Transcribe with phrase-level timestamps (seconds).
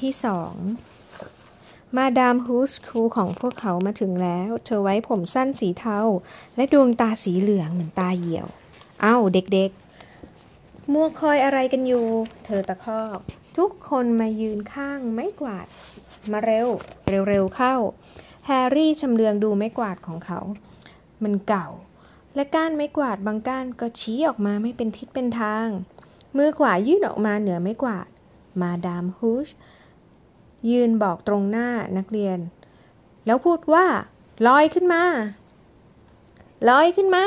[0.00, 0.54] บทที่9ตอนที่สอง
[1.96, 6.00] มาดามฮูสครูของพวกเขามาถึงแล้ว เธอไว้ผมสั้นสีเทา
[6.56, 8.46] และดวงตาสีเหลืองเหมือนตาเหี่ยว
[9.02, 12.06] เอ้าเด็กๆ มัวคอยอะไรกันอยู่
[12.44, 13.18] เธอตะคอก
[13.58, 15.66] ทุกคนมายืนข้างไม้กวาด
[16.32, 16.68] มาเร็ว
[17.28, 17.74] เร็วๆเข้า
[18.46, 20.40] แฮร์รี่ชำเลืองดูไม้กวาดของเขา
[21.22, 21.68] มันเก่า
[22.34, 25.68] และก้านไม้กวาดบางก้านก็ชี้ออกมาไม่เป็นทิศเป็นทาง
[26.36, 28.08] มือขวายื่นออกมาเหนือไม้กวาด
[28.60, 29.48] มาดามฮูช
[30.70, 32.38] ยืนบอกตรงหน้านักเรียน
[33.26, 33.86] แล้วพูดว่า
[34.46, 35.02] ลอยขึ้นมา
[36.68, 37.24] ลอยขึ้นมา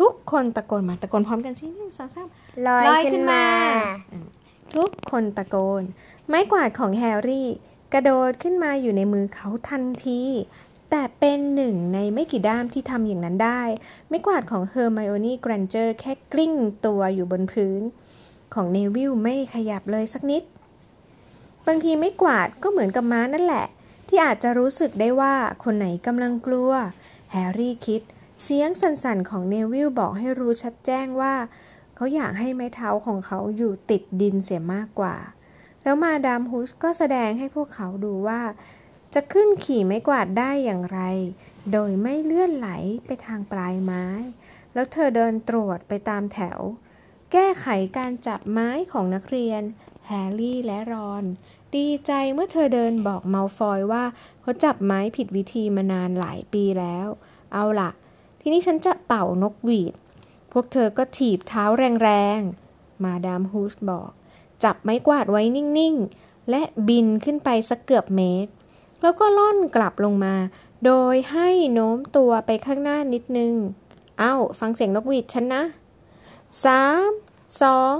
[0.00, 2.28] ทุกคนตะโกนมา ตะโกนพร้อมกันสิหนึ่งสองสาม
[2.66, 3.46] ลอยลอยขึ้ขึ้นนมา
[4.12, 4.22] มา
[4.76, 5.82] ทุกคนตะโกน
[6.28, 7.48] ไม้กวาดของแฮร์รี่
[7.92, 10.22] กระโดดขึ้นมาอยู่ในมือเขาทันที
[10.90, 13.62] แต่เป็นหนึ่งในไม่กี่ด้ามที่ทำอย่างนั้นได้
[14.08, 16.52] ไม้กวาดของเฮอร์ไมโอนี่แกรนเจอร์แค่กลิ้ง
[16.86, 17.82] ตัวอยู่บนพื้น
[18.54, 20.42] ของเนวิลไม่ขยับเลยสักนิด
[21.66, 23.66] บางทีไม้กวาดก็เหมือนกับม้านั่นแหละ
[24.08, 26.72] ที่อาจจะรู้สึกได้ว่าคนไหนกำลังกลัว
[27.32, 28.02] แฮร์รี่คิด
[28.42, 31.34] เสียงสั่นๆของเนวิลบอกให้รู้ชัดแจ้งว่า
[31.96, 35.16] เขาอยากให้ไม้เท้าของเขาอยู่ติดดินเสียมากกว่า
[35.82, 38.40] แล้วมาดามฮุชก็แสดงให้พวกเขาดูว่า
[39.14, 41.00] จะขึ้นขี่ไม้กวาดได้อย่างไร
[41.72, 42.68] โดยไม่เลื่อนไหล
[43.06, 44.04] ไปทางปลายไม้
[44.74, 46.58] แล้วเธอเดินตรวจไปตามแถว
[47.32, 47.66] แก้ไข
[47.98, 49.62] การจับไม้ของนักเรียน
[50.10, 51.24] แฮร์รี่และรอน
[51.76, 54.04] ดีใจเมื่อเธอเดินบอกเมาฟอยว่า
[54.40, 57.06] เขาจับไม้ผิดวิธีมานานหลายปีแล้ว
[57.52, 57.90] เอาล่ะ
[58.40, 59.94] ทีนี้ฉันจะเป่านกหวีด
[60.52, 61.64] พวกเธอก็ถีบเท้า
[62.02, 64.10] แรงๆ มาดามฮูสบอก
[64.64, 68.50] จับไม้กวาดไว้นิ่งๆ และบินขึ้นไปสักเกือบเมตร
[69.02, 70.34] แล้วก็ล่อนกลับลงมา
[70.84, 73.54] โดยให้โน้มตัวไปข้างหน้านิดนึง
[74.18, 75.62] เอ้า ฟังเสียงนกหวีดฉันนะ
[76.64, 77.10] สาม
[77.62, 77.96] สอง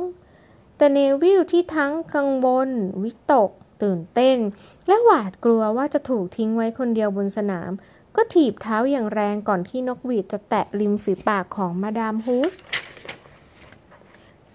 [0.80, 2.70] แต่เนวิลที่ทั้งกังวล
[3.02, 3.50] วิตก
[3.82, 4.38] ตื่นเต้น
[4.86, 7.70] และหวาดกลัวว่าจะถูกทิ้งไว้คนเดียวบนสนาม
[8.16, 12.52] ก็ถีบเท้าอย่างแรงก่อนที่นกหวีดจะแตะริมฝีปากของมาดามฮูส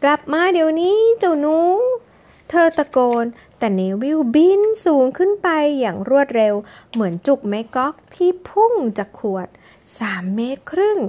[0.04, 1.58] กลับมาเดี๋ยวนี้เจ้าหนู
[2.50, 3.26] เธอตะโกน
[3.60, 5.50] แต่เนวิลบินสูงขึ้นไป
[5.80, 6.56] อย่างรวดเร็ว
[6.92, 9.48] เหมือนจุกไม้ก๊อกที่พุ่งจากขวด
[9.92, 11.00] 3 เมตรครึ่ง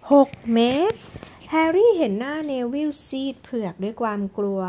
[0.00, 0.58] 6 เม
[0.90, 0.98] ตร
[1.52, 4.62] แฮร์รี่เห็นหน้าเนวิลซีดเผือกด้วยความกลัว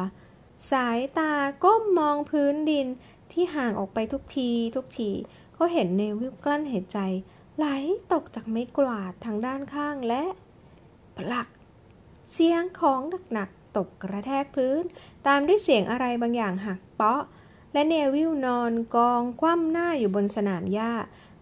[0.71, 2.87] สายตาก้มมองพื้นดิน
[3.31, 5.11] ที่ห่างออกไปทุกทีทุกที
[5.53, 6.99] เขาเห็นเนวิลกลั้นหายใจ
[7.57, 7.65] ไหล
[8.11, 10.23] ตกจากไม้กวาดทางด้านข้างและ
[11.15, 11.47] ปลัก
[12.31, 13.01] เสียงของ
[13.33, 14.81] หนักๆตกกระแทกพื้น
[15.27, 17.21] ตามด้วยเสียงอะไรบางอย่างหักเปาะ
[17.73, 20.93] และเนวิลนอนกองคว่ำหน้าอยู่บนสนามหญ้า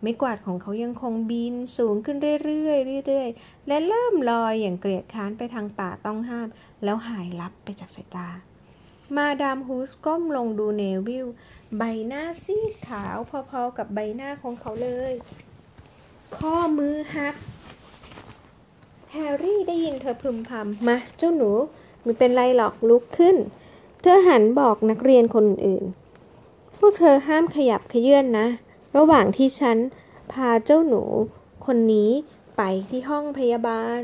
[0.01, 6.47] ไม้กวาดของเขายังคงบินสูงขึ้นเรื่อยๆเรื่อยๆ และเริ่มลอยอย่างเกลียดค้านไปทางป่าต้องห้าม
[6.83, 8.29] แล้วหายลับไปจากสายตา
[9.15, 11.27] มาดามฮูสก้มลงดูเนวิล
[11.77, 13.17] ใบหน้าซีดขาว
[13.49, 15.13] พอๆกับใบหน้าของเขาเลย
[16.37, 17.35] ข้อมือหัก
[19.11, 21.51] แฮร์รี่ได้ยินเธอพึมพำ มาเจ้าหนู
[22.03, 23.35] ไม่เป็นไรหรอกลุกขึ้น
[24.01, 25.83] เธอหันบอกนักเรียนคนอื่น
[26.77, 28.47] พวกเธอห้ามขยับขยื่นนะ
[28.97, 29.77] ระหว่างที่ฉัน
[30.33, 31.03] พาเจ้าหนู
[31.65, 32.11] คนนี้
[32.57, 34.01] ไปที่ห้องพยาบาล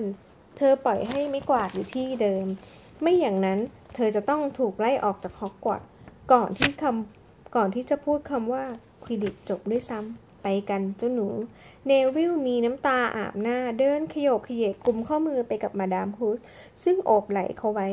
[0.57, 2.45] เธอปล่อยให้ไม่กวาดอยู่ที่เดิม
[3.01, 3.59] ไม่อย่างนั้น
[3.95, 5.87] เธอจะต้องถูกไล่ออกจากฮอกวอตส์
[6.31, 8.65] ก่อนที่คำก่อนที่จะพูดคำว่า
[9.03, 11.27] ควิดิตจบด้วยซ้ำไปกันเจ้าหนู
[11.87, 16.39] เนวิลมีน้ำตาอาบหน้าเดินขยโยกขยเยกกลุ่มข้อมือไปกับมาดามฮูส
[16.83, 17.89] ซึ่งโอบไหล่เขาไว้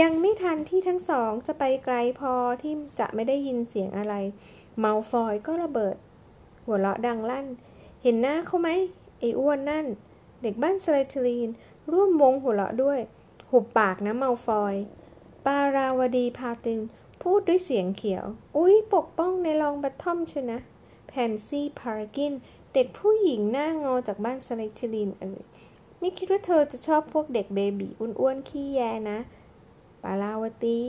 [0.00, 2.32] ยังไม่ทันที่ทั้งสองจะไปไกลพอ
[2.62, 4.14] ที่จะไม่ได้ยินเสียงอะไร
[4.78, 5.96] เมาฟอยก็ระเบิด
[6.64, 7.46] หัวเราะดังลั่น
[8.02, 8.68] เห็นหน้าเขาไหม
[9.18, 9.86] ไอ้อ้วนนั่น
[10.42, 11.48] เด็กบ้านสไลทลีน
[11.92, 13.00] ร่วมวงหัวเราะด้วย
[13.50, 14.74] หุบปากนะเมาฟอย
[15.44, 16.80] ปาราวดีพาติน
[17.22, 18.24] พูดด้วยเสียงเขียว
[18.56, 20.58] อุ๊ย ปกป้องในรองบัตทอมชนะ
[21.08, 22.32] แพนซี่พาร์กิน
[22.74, 25.42] เด็กผู้หญิงหน้างอจากบ้านสไลทลีนเอ่ย
[25.98, 29.18] ไม่คิดว่าเธอจะชอบพวกเด็กเบบีอ้วนๆขี้แยนะ
[30.02, 30.80] ปาราวตี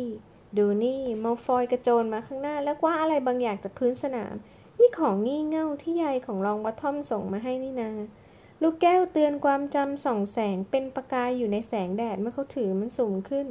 [0.57, 4.35] ดูนี่มาฟอยกระโจนมาข้างหน้า แล้วคว่าอะไรบางอย่างจากพื้นสนาม
[4.79, 7.91] นี่ของงี่เง่าที่ยายของรองบัตทอมส่งมาให้นี่นา
[8.61, 13.47] ลูกแก้วเตือนความจำส่องแสงเป็นประกายอยู่ในแสงแดดเมื่อเขาถือมันสูงขึ้น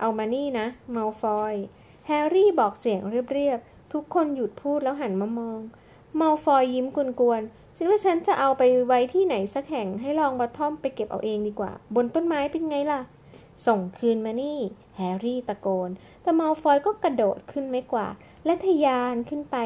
[0.00, 1.54] เอามานี่นะเมาฟอย
[2.06, 3.00] แฮร์รี่บอกเสียง
[3.32, 5.60] เรียบๆ ทุกคนหยุดพูดแล้วหันมามอง
[6.16, 6.86] เมาฟอยยิ้ม
[7.20, 13.00] กวนๆฉันว่าฉันจะเอาไปไว้ที่ไหนสักแห่งให้ลองบัตทอมไปเก็บเอาเองดีกว่า บนต้นไม้เป็นไงล่ะ
[13.66, 14.58] ส่งคืนมานี่
[14.96, 15.90] แฮร์รี่ตะโกน
[16.22, 18.06] แต่เมาฟอยก็กระโดดขึ้นไม้กวาด
[18.44, 19.56] และทะยานขึ้นไป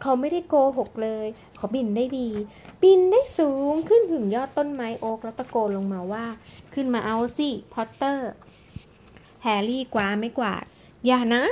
[0.00, 1.26] เขาไม่ได้โกหกเลย
[1.56, 2.28] เขาบินได้ดี
[2.82, 6.26] บินได้สูงขึ้นถึงยอดต้นไม้โอ๊กแล้วตะโกนลงมาว่า
[6.74, 8.30] ขึ้นมาเอาสิ พอตเตอร์
[9.42, 10.64] แฮร์รี่คว้าไม้กวาด
[11.06, 11.44] อย่านะ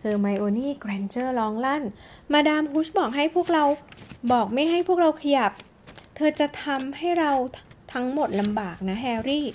[0.00, 1.82] เฮอร์ไมโอนี่แกรนเจอร์ร้องลั่น
[2.32, 3.64] มาดามฮุชบอกให้พวกเรา
[4.32, 5.52] บอกไม่ให้พวกเราขยับ
[6.16, 7.32] เธอจะทำให้เรา
[7.92, 9.46] ทั้งหมดลำบากนะแฮร์รี่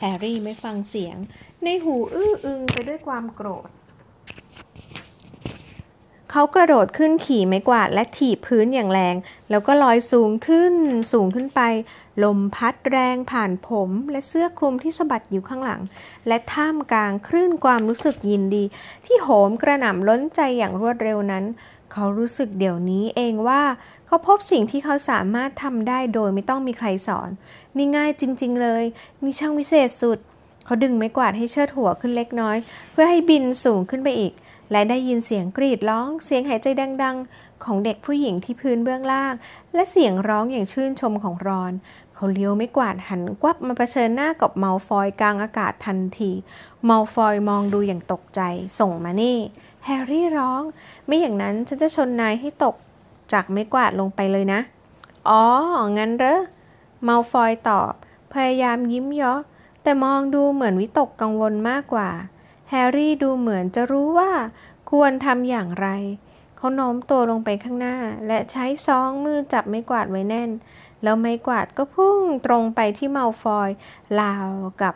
[0.00, 1.16] แฮร์รี่ไม่ฟังเสียง
[1.64, 3.68] ในหูอื้ออึงไปด้วยความโกรธ
[6.36, 9.14] เขากระโดดขึ้นขี่ไม้กวาดและถีบพื้นอย่างแรง
[9.50, 10.74] แล้วก็ลอยสูงขึ้น
[11.12, 11.60] สูงขึ้นไป
[12.24, 15.80] ลมพัดแรงผ่านผมและเสื้อคลุมที่สะบัดอยู่ข้างหลัง
[16.28, 18.64] และท่ามกลางคลื่นความรู้สึกยินดี
[19.06, 21.44] ที่โหมกระหน่ำล้นใจอย่างรวดเร็วนั้น
[21.92, 23.62] เขารู้สึกเดี๋ยวนี้เองว่า
[24.06, 27.30] เขาพบสิ่งที่เขาสามารถทำได้โดยไม่ต้องมีใครสอน
[27.76, 28.84] นี่ง่ายจริง ๆ เลย
[29.22, 30.18] นี่ช่างวิเศษสุด
[30.64, 32.56] เขาดึงไม้กวาดให้เชิดหัวขึ้นเล็กน้อย
[32.92, 34.34] เพื่อให้บินสูงขึ้นไปอีก
[34.70, 36.66] และได้ยินเสียงกรีดร้องเสียงหายใจ
[37.02, 39.34] ดัง ๆ ของเด็กผู้หญิงที่พื้นเบื้องล่าง
[39.74, 41.72] และเสียงร้องอย่างชื่นชมของรอน
[42.14, 48.40] เขาเลี้ยวไม้กวาดหันขวับมาเผชิญหน้ากับมัลฟอยกลางอากาศทันที มัลฟอยมองดูอย่างตกใจ
[48.78, 49.38] ส่งมานี่
[49.84, 50.62] แฮร์รี่ร้อง
[51.06, 52.74] ไม่อย่างนั้นฉันจะชนนายให้ตก
[53.32, 54.60] จากไม้กวาดลงไปเลยนะ
[55.28, 55.42] อ๋อ
[55.98, 56.40] งั้นเหรอ
[57.02, 57.92] มัลฟอยตอบ
[58.32, 59.40] พยายามยิ้มเยาะ
[59.82, 62.10] แต่มองดูเหมือนวิตกกังวลมากกว่า
[62.70, 64.32] แฮร์รี่ดูเหมือนจะรู้ว่า
[64.90, 65.88] ควรทำอย่างไร
[66.56, 67.96] เขาโน้มตัวลงไปข้างหน้า
[68.26, 70.50] และใช้สองมือจับไม้กวาดไว้แน่น
[71.02, 73.70] แล้วไม้กวาดก็พุ่งตรงไปที่มัลฟอย
[74.20, 74.48] ราว
[74.82, 74.94] กับ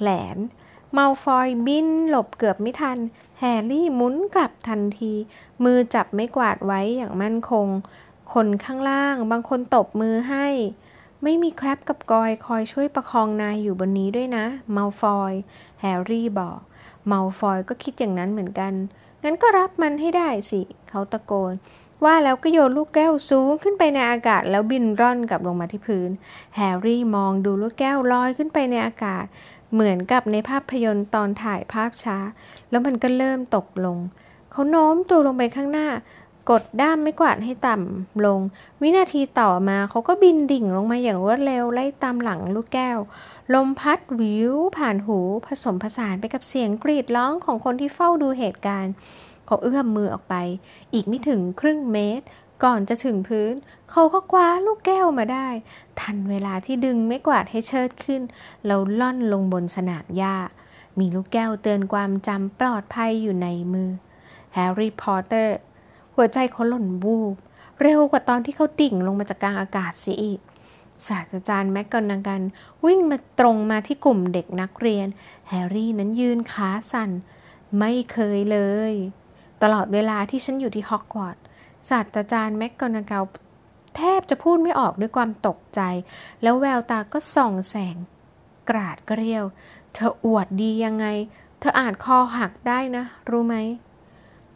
[0.00, 2.98] แหลนมัลฟอยบินหลบเกือบไม่ทัน
[3.38, 5.12] แฮร์รี่หมุนกลับทันที
[5.64, 7.66] มือจับไม้กวาดไว้อย่างมั่นคง
[8.32, 10.46] คนข้างล่างบางคนตบมือให้
[11.22, 15.32] ไม่มีแครบกับกอยล์คอยช่วยประคองนายอยู่บนนี้ด้วยนะมัลฟอย
[15.80, 18.72] แฮร์รี่บอกมัลฟอยก็คิดอย่างนั้นเหมือนกัน
[19.24, 21.52] งั้นก็รับมันให้ได้สิ เขาตะโกน
[22.04, 26.10] ว่าแล้วก็โยนลูกแก้วสูงขึ้นไปในอากาศแล้วบินร่อนกลับลงมาที่พื้น
[26.56, 29.24] แฮร์รี่มองดูลูกแก้วลอยขึ้นไปในอากาศ
[29.72, 32.18] เหมือนกับในภาพยนตร์ตอนถ่ายภาพช้า
[32.70, 33.98] แล้วมันก็เริ่มตกลง
[34.50, 35.88] เขาโน้มตัวลงไปข้างหน้า
[36.50, 38.40] กดด้ามไม้กวาดให้ต่ำลง
[38.82, 42.98] วินาทีต่อมาเขาก็บินดิ่งลงมาอย่างรวดเร็วไล่ตามหลังลูกแก้ว
[43.54, 48.92] ลมพัดวิวผ่านหูผสมผสานไปกับเสียงกรีดร้องของคนที่เฝ้าดูเหตุการณ์
[49.46, 50.34] เขาเอื้อมมือออกไป
[50.92, 52.26] อีกไม่ถึงครึ่งเมตร
[52.64, 53.54] ก่อนจะถึงพื้น
[53.90, 55.48] เขาก็คว้าลูกแก้วมาได้
[56.00, 58.22] ทันเวลาที่ดึงไม่กวาดให้เชิดขึ้น
[58.66, 60.36] แล้วล่อนลงบนสนามหญ้า
[60.98, 63.90] มีลูกแก้วเตือนความจำปลอดภัยอยู่ในมือ
[64.54, 65.56] แฮร์รี่พอตเตอร์
[66.20, 67.34] หัวใจเขาหล่นวูบ
[67.82, 70.40] เร็วกว่าตอนที่เขาดิ่งลงมาจากกลางอากาศเสียอีก
[71.06, 72.42] ศาสตราจารย์แม็กกอนากัน
[72.84, 75.06] วิ่งมาตรงมาที่กลุ่มเด็กนักเรียน
[75.48, 77.10] แฮร์รี่นั้นยืนขาสั่น
[77.78, 78.58] ไม่เคยเล
[78.90, 78.92] ย
[79.62, 81.42] ตลอดเวลาที่ฉันอยู่ที่ฮอกวอตส์
[81.88, 83.24] ศาสตราจารย์แม็กกอนาเกล
[83.96, 85.80] แทบจะพูดไม่ออกด้วยความตกใจ
[86.42, 87.96] แล้วแววตาก็ส่องแสง
[88.70, 89.44] กราดเกลียว
[89.94, 91.06] เธออวดดียังไง
[91.58, 93.56] เธออาจคอหักได้นะ รู้ไหม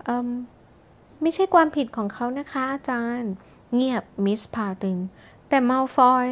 [0.05, 0.31] เอืม
[1.23, 3.33] ไม่ใช่ความผิดของเขานะคะอาจารย์
[3.75, 4.99] เงียบมิสพาติล
[5.49, 6.27] แต่มัลฟอย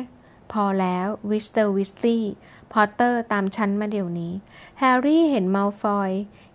[0.53, 2.25] พอแล้วมิสเตอร์วีสลีย์
[2.73, 4.33] พอตเตอร์ตามฉันมาเดี๋ยวนี้
[4.79, 6.11] แฮร์รี่เห็นมัลฟอย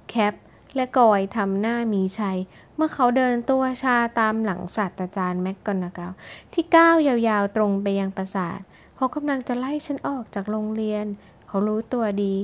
[0.10, 0.34] แครบ
[0.76, 2.40] และกอยล์ทำหน้ามีชัย
[2.76, 6.12] เมื่อเขาเดินตัวชาตามหลังศาสตราจารย์มักกอนนากัล
[6.54, 8.60] ที่ก้าวยาวๆตรงไปยังปราสาท
[8.96, 11.06] เขากำลังจะไล่ฉันออกจากโรงเรียน
[11.48, 12.36] เขารู้ตัวดี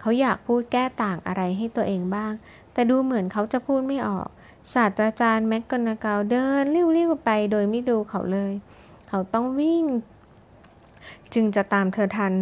[0.00, 2.32] เขาอยากพูดแก้ต่างอะไรให้ตัวเองบ้าง
[2.72, 4.28] แต่ดูเหมือนเขาจะพูดไม่ออก
[4.72, 8.52] ศาสตราจารย์แม็กกอนาเกลเดินริ้วๆไปโดยไม่ดูเขาเลย
[9.08, 9.84] เขาต้องวิ่ง
[11.32, 12.34] จึงจะตามเธอทัน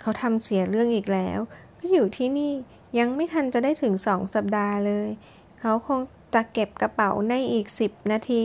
[0.00, 1.38] เขาทำเสียเรื่องอีกแล้ว
[1.78, 2.52] ก็อยู่ที่นี่
[2.98, 5.08] ยังไม่ทันจะได้ถึงสองสัปดาห์เลย
[5.60, 6.00] เขาคง
[6.34, 8.44] จะเก็บกระเป๋าในอีกสิบนาที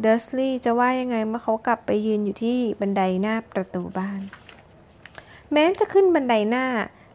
[0.00, 4.20] เดอร์สลีย์จะว่ายังไงเมื่อเขากลับไปยืนอยู่ที่บันไดหน้าประตูบ้าน
[5.52, 6.66] แม้จะขึ้นบันไดหน้า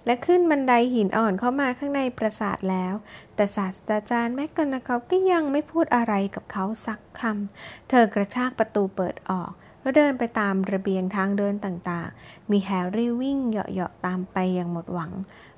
[0.05, 2.93] และขึ้นบันไดหินอ่อนเข้ามาข้างในปราสาทแล้ว
[3.35, 15.11] แต่ศาสตราจารย์มักกอนนากัลก็ยังไม่พูดอะไรกับเขาสักคำ เธอกระชากประตูเปิดออก แล้วเดินไปตามระเบียงทางเดินต่างๆ มีแฮร์รี่วิ่งเหยาะๆตามไปอย่างหมดหวัง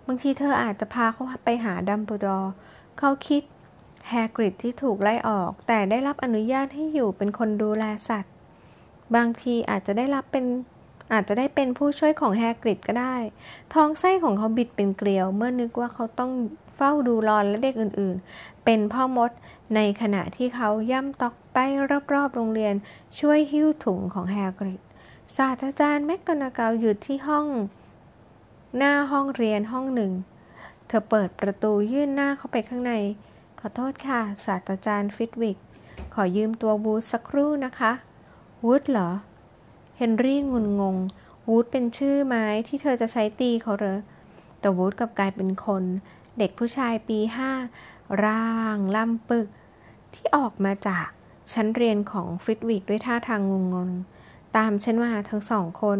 [0.07, 2.51] บางทีเธออาจจะพาเขาไปหาดัมเบิลดอร์
[2.99, 3.43] เขาคิด
[4.09, 8.33] แฮกริดที่ถูกไล่ออก แต่ได้รับอนุญาตให้อยู่เป็นคนดูแลสัตว์
[9.15, 10.45] บางทีอาจจะได้รับเป็น
[11.13, 13.15] อาจจะได้เป็นผู้ช่วยของแฮกริดก็ได้
[13.73, 16.31] ท้องไส้ของเขาบิดเป็นเกลียว เมื่อนึกว่าเขาต้อง
[16.75, 19.31] เฝ้าดูรอนและเด็กอื่นๆ เป็นพ่อมด
[19.75, 21.57] ในขณะที่เขาย่ำตอกไป
[22.13, 22.73] รอบๆ โรงเรียน
[23.19, 24.81] ช่วยหิ้วถุงของแฮกริด
[25.35, 27.47] ศาสตราจารย์แมกกานาเกลหยุดที่ห้อง
[28.77, 30.11] หน้าห้องเรียนห้องหนึ่ง
[30.87, 32.93] เธอเปิดประตูยื่นหน้าเข้าไปข้างใน
[33.59, 35.57] ขอโทษค่ะ ศาสตราจารย์ฟิตวิก
[36.13, 37.91] ขอยืมตัววูดสักครู่นะคะ
[38.65, 39.09] วูดเหรอ
[39.97, 40.95] แฮร์รี่งุนงง
[41.47, 43.99] วู้ดเป็นชื่อไม้ที่เธอจะใช้ตีเขาเหรอ
[44.59, 45.83] แต่วู้ดกลับกลายเป็นคน
[46.37, 47.51] เด็กผู้ชายปีห้า
[48.25, 49.47] ร่างล่ำปึ้ก
[50.13, 51.07] ที่ออกมาจาก
[51.53, 53.89] ชั้นเรียนของฟลิตวิกด้วยท่าทางงงง
[54.57, 55.99] ตามฉันมาทั้งสองคน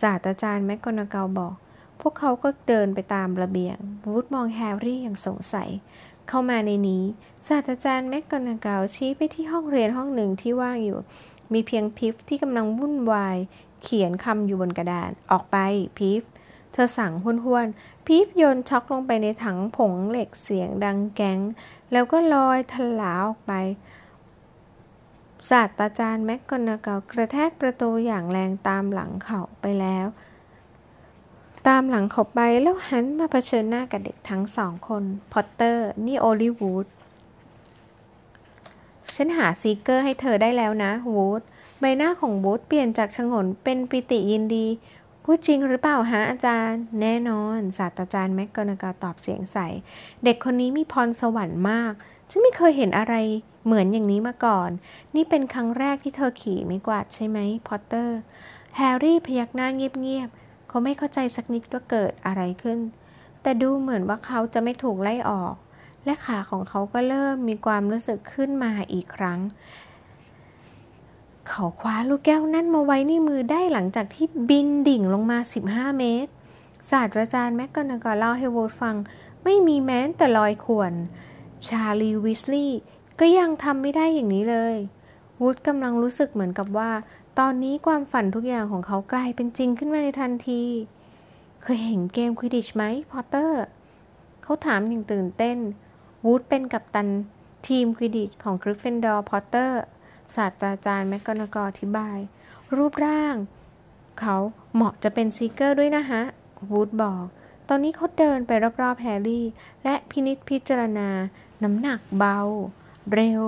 [0.00, 1.54] ศาสตราจารย์มักกอนนากัลบอก
[2.00, 3.76] พวกเขาก็เดินไปตามระเบียง
[4.10, 5.68] วู้ดมองแฮร์รี่อย่างสงสัย
[6.28, 7.04] เข้ามาในนี้
[7.48, 10.98] ศาสตราจารย์มักกอนนากัลชี้ไปที่ห้องเรียนห้องหนึ่งที่ว่างอยู่
[11.52, 13.36] มีเพียงพีฟส์ที่กำลังวุ่นวาย
[13.82, 15.56] เขียนคำอยู่บนกระดาน ออกไป
[15.98, 21.38] พีฟส์ เธอสั่งห้วนๆพีฟส์โยนชอล์กลงไปในถังผงเหล็กเสียงดังแกร๊ง
[21.92, 23.52] แล้วก็ลอยถลาออกไป
[25.50, 30.06] ศาสตราจารย์มักกอนนากัลกระแทกประตูอย่างแรงตามหลังเขาไปแล้ว
[31.68, 36.86] ตามหลังเขาไปแล้วหันมาเผชิญหน้ากับเด็กทั้งสองคน พอตเตอร์ นี่โอลิวูด
[39.16, 41.42] ฉันหาซีกเกอร์ให้เธอได้แล้วนะ วู้ด
[41.80, 44.66] ใบหน้าของวู้ดเปลี่ยนจากฉงนเป็นปิติยินดี
[45.30, 49.58] พูดจริงหรือเปล่าฮะอาจารย์ แน่นอนศาสตราจารย์มักกอนนากัลตอบเสียงใส
[50.24, 51.92] เด็กคนนี้มีพรสวรรค์มาก
[52.30, 53.14] ฉันไม่เคยเห็นอะไร
[53.64, 54.70] เหมือนอย่างนี้มาก่อน
[55.14, 58.18] นี่เป็นครั้งแรกที่เธอขี่ไม้กวาดใช่ไหมพอตเตอร์
[58.76, 62.78] แฮร์รี่พยักหน้าเงียบๆ เขาไม่เข้าใจสักนิดว่าเกิดอะไรขึ้น
[63.42, 65.54] แต่ดูเหมือนว่าเขาจะไม่ถูกไล่ออก
[66.04, 69.38] และขาของเขาก็เริ่มมีความรู้สึกขึ้นมาอีกครั้ง
[71.48, 75.38] เขาคว้าลูกแก้วนั่นมาไว้ในมือได้หลังจากที่บินดิ่งลงมา
[75.68, 76.30] 15 เมตร
[76.90, 78.96] ศาสตราจารย์แม็กกอนากอเล่าให้วูดฟัง
[79.44, 80.92] ไม่มีแม้แต่รอยข่วน
[81.66, 82.80] ชาลีวิสลีย์
[83.20, 84.76] ก็ยังทำไม่ได้อย่างนี้เลย
[85.40, 86.90] วูดกำลังรู้สึกเหมือนกับว่า
[87.38, 90.62] ตอนนี้ความฝันทุกอย่างของเขากลายเป็นจริงขึ้นมาในทันที
[91.62, 93.62] เคยเห็นเกมควิดดิชไหมพอตเตอร์
[94.42, 95.58] เขาถามอย่างตื่นเต้น
[96.24, 97.08] วู้ดเป็นกัปตัน
[97.68, 99.82] ทีมควิดดิชของกริฟฟินดอร์พอตเตอร์
[100.36, 102.18] ศาสตราจารย์มักกอนนากัลอธิบาย
[102.76, 103.34] รูปร่าง
[104.20, 104.36] เขา
[104.74, 106.22] เหมาะจะเป็นซีกเกอร์ด้วยนะฮะ
[106.70, 107.24] วู้ดบอก
[107.68, 108.50] ตอนนี้เขาเดินไป
[108.82, 109.46] รอบๆแฮร์รี่
[109.84, 111.08] และพินิจพิจารณา
[111.62, 112.38] น้ำหนักเบา
[113.14, 113.44] เร็ว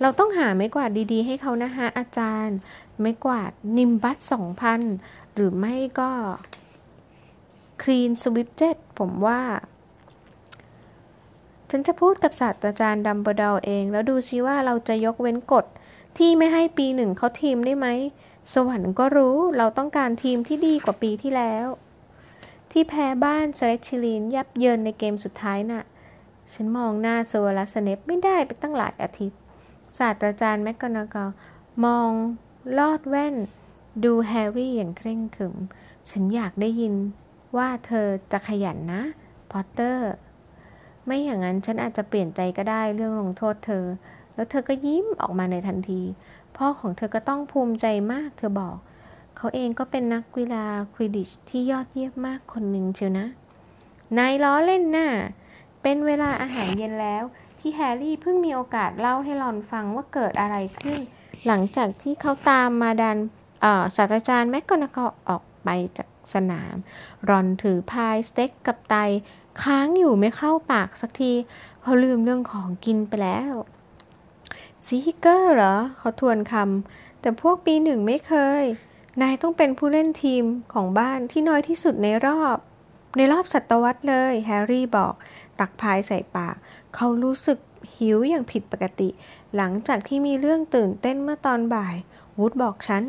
[0.00, 2.56] เราต้องหาไม้กวาดดีๆ ให้เขานะฮะ อาจารย์
[3.00, 4.80] ไม้กวาดนิมบัสสองพัน
[5.34, 6.10] หรือไม่ก็
[7.82, 9.40] คลีนสวีปเจ็ดผมว่า
[11.70, 15.64] ฉันจะพูดกับศาสตราจารย์ดัมเบิลดอร์เอง แล้วดูซิว่าเราจะยกเว้นกฎ
[16.18, 17.86] ที่ไม่ให้ปีหนึ่งเข้าทีมได้ไหม
[18.52, 21.66] สวรรค์ก็รู้เราต้องการทีมที่ดีกว่าปีที่แล้ว
[22.70, 25.82] ที่แพ้บ้านสลิธีรินยับเยินในเกมสุดท้ายน่ะ
[26.52, 29.38] ฉันมองหน้าโซลัสเนปไม่ได้ไปตั้งหลายอาทิตย์
[29.98, 31.28] ศาสตราจารย์มักกอนนากัล
[31.84, 32.10] มอง
[32.78, 33.36] ลอดแว่น
[34.04, 35.56] ดูแฮร์รี่อย่างเคร่งขรึม
[36.10, 36.94] ฉันอยากได้ยิน
[37.56, 39.02] ว่าเธอจะขยันนะ
[39.50, 40.12] พอตเตอร์
[41.04, 43.84] ไม่อย่างนั้นฉันอาจจะเปลี่ยนใจก็ได้เรื่องลงโทษเธอ
[44.34, 46.02] แล้วเธอก็ยิ้มออกมาในทันที
[46.56, 48.76] พ่อของเธอก็ต้องภูมิใจมาก เธอบอก
[49.36, 53.26] เขาเองก็เป็นนักกีฬาควิดดิชที่ยอดเยี่ยมมากคนหนึ่งเชียวนะ
[54.18, 55.10] นายล้อเล่นน่ะ
[55.82, 57.24] เป็นเวลาอาหารเย็นแล้ว
[57.58, 60.98] ที่แฮร์รี่เพิ่งมีโอกาสเล่าให้รอนฟังว่าเกิดอะไรขึ้น
[61.46, 63.18] หลังจากที่เขาตามมาดาม
[63.96, 66.74] ศาสตราจารย์มักกอนนากัลออกไปจากสนาม
[67.28, 68.94] รอนถือพายสเต็กกับไต
[69.62, 71.32] ค้างอยู่ไม่เข้าปากสักที
[71.82, 73.52] เขาลืมเรื่องของกินไปแล้ว
[74.86, 78.32] ซีกเกอร์เหรอเขาทวนคำแต่พวกปีหนึ่งไม่เค
[78.62, 78.64] ย
[79.20, 82.56] นายต้องเป็นผู้เล่นทีมของบ้านที่อายุน้อยที่สุดในรอบ
[83.16, 85.14] ในรอบศตวรรษเลย แฮร์รี่บอก
[85.60, 86.56] ตักพายใส่ปาก
[86.94, 87.58] เขารู้สึก
[87.94, 89.08] หิวอย่างผิดปกติ
[89.56, 91.96] หลังจากที่มีเรื่องตื่นเต้นเมื่อตอนบ่าย
[92.38, 93.04] วูดบอกฉัน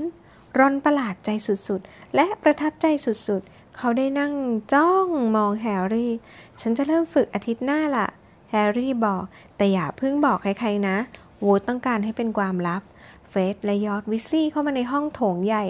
[0.58, 4.34] รอนประหลาดใจสุดๆ และประทับใจสุดๆ เขาได้นั่ง
[4.74, 6.14] จ้องมองแฮร์รี่
[6.62, 8.08] ฉันจะเริ่มฝึกอาทิตย์หน้าล่ะ
[8.50, 9.24] แฮร์รี่บอก
[9.58, 10.98] แต่อย่าเพิ่งบอกใครๆนะ
[11.44, 12.82] วูดต้องการให้เป็นความลับ
[13.30, 15.64] เฟร็ดและจอร์จวีสลีย์เข้ามาในห้องโถงใหญ่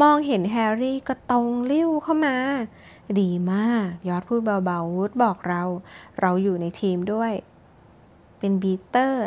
[0.00, 2.36] มองเห็นแฮร์รี่ก็ตรงลิ่วเข้ามา
[3.20, 5.62] ดีมาก จอร์จพูดเบาๆ วูดบอกเรา
[6.20, 7.32] เราอยู่ในทีมด้วย
[8.38, 9.26] เป็นบีเตอร์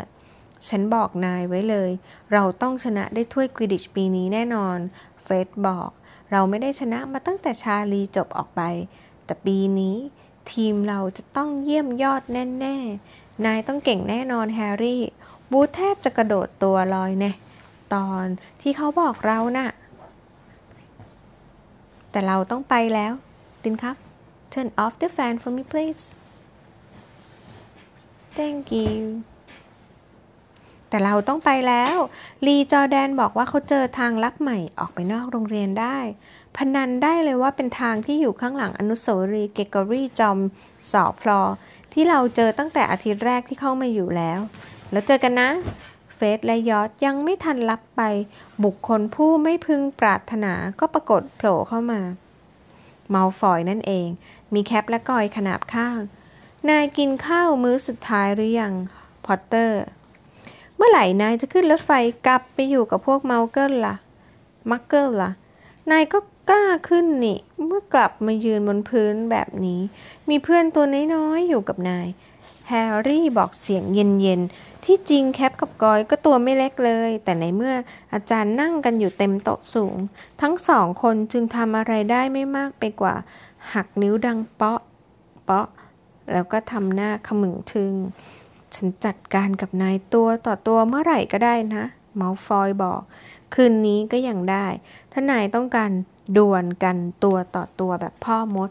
[0.68, 1.92] ฉันบอกนายไว้เลย
[2.34, 4.78] เราต้องชนะได้ถ้วยควิดดิชปีนี้แน่นอน
[5.22, 5.90] เฟรดบอก
[6.32, 8.62] เราไม่ได้ชนะมาตั้งแต่ชาลีจบออกไป
[9.26, 9.98] แต่ปีนี้
[10.52, 12.78] ทีมเราจะต้องเยี่ยมยอดแน่
[13.12, 15.04] ๆ นายต้องเก่งแน่นอนแฮร์รี่
[15.52, 17.32] วูดแทบจะกระโดดตัวลอยแน่
[17.94, 18.26] ตอน
[18.62, 19.70] ที่เขาบอกเรานะ่ะ
[22.12, 23.14] แต่เราต้องไปแล้ว
[23.64, 23.96] ตินครับ
[24.54, 26.04] turn off the fan for me please
[28.38, 29.00] thank you
[30.90, 31.96] แต่เราต้องไปแล้ว
[32.46, 35.98] ลีจอแดนบอกว่าเขาเจอทางลับใหม่ออกไปนอกโรงเรียนได้
[36.58, 40.40] พนันได้เลยว่าเป็นทางที่อยู่ข้างหลังอนุสาวรีย์เกกอรี่จอม
[40.92, 41.42] สอพลอ
[41.94, 44.40] ที่เราเจอตั้งแต่อาทิตย์แรกที่เข้ามาอยู่แล้ว
[44.92, 45.50] แล้วเจอกันนะ
[46.16, 48.02] เฟร็ดและจอร์จยังไม่ทันลับไป
[48.64, 52.02] บุคคลผู้ไม่พึงปรารถนาก็ปรากฏโผล่เข้ามา
[53.10, 54.08] มัลฟอยนั่นเอง
[54.54, 56.00] มีแครบและกอยล์ขนาบข้าง
[56.70, 58.74] นายกินข้าวมื้อสุดท้ายหรือยัง
[59.26, 59.84] พอตเตอร์
[60.76, 61.92] เมื่อไหร่นายจะขึ้นรถไฟ
[62.28, 63.96] กลับไปอยู่กับพวกมักเกิลล่ะ
[64.70, 65.32] มักเกิลล่ะ
[65.92, 66.20] นายก็
[66.50, 69.82] กล้าขึ้นนี่ เมื่อกลับมายืนบนพื้นแบบนี้
[70.30, 72.08] มีเพื่อนตัวน้อยๆอยู่กับนาย
[72.68, 77.76] แฮร์รี่บอกเสียงเย็นๆ ที่จริงแคปกับกอยก็ตัวไม่เล็กเลย แต่ในเมื่อ
[78.14, 79.96] อาจารย์นั่งกันอยู่เต็มโต๊ะสูง
[80.42, 83.16] ทั้งสองคนจึงทำอะไรได้ไม่มากไปกว่า
[83.74, 84.82] หักนิ้วดังเปาะ
[85.46, 85.68] เปาะ
[86.34, 87.94] แล้วก็ทำหน้าขมึงทึง
[88.74, 91.84] ฉันจัดการกับนายตัวต่อตัวเมื่อไหร่ก็ได้นะ
[92.16, 93.02] เมาฟอยบอก
[93.54, 94.66] คืนนี้ก็ยังได้
[95.12, 95.92] ถ้านายต้องการ
[96.38, 98.70] ดวลกันตัวต่อตัวแบบพ่อมด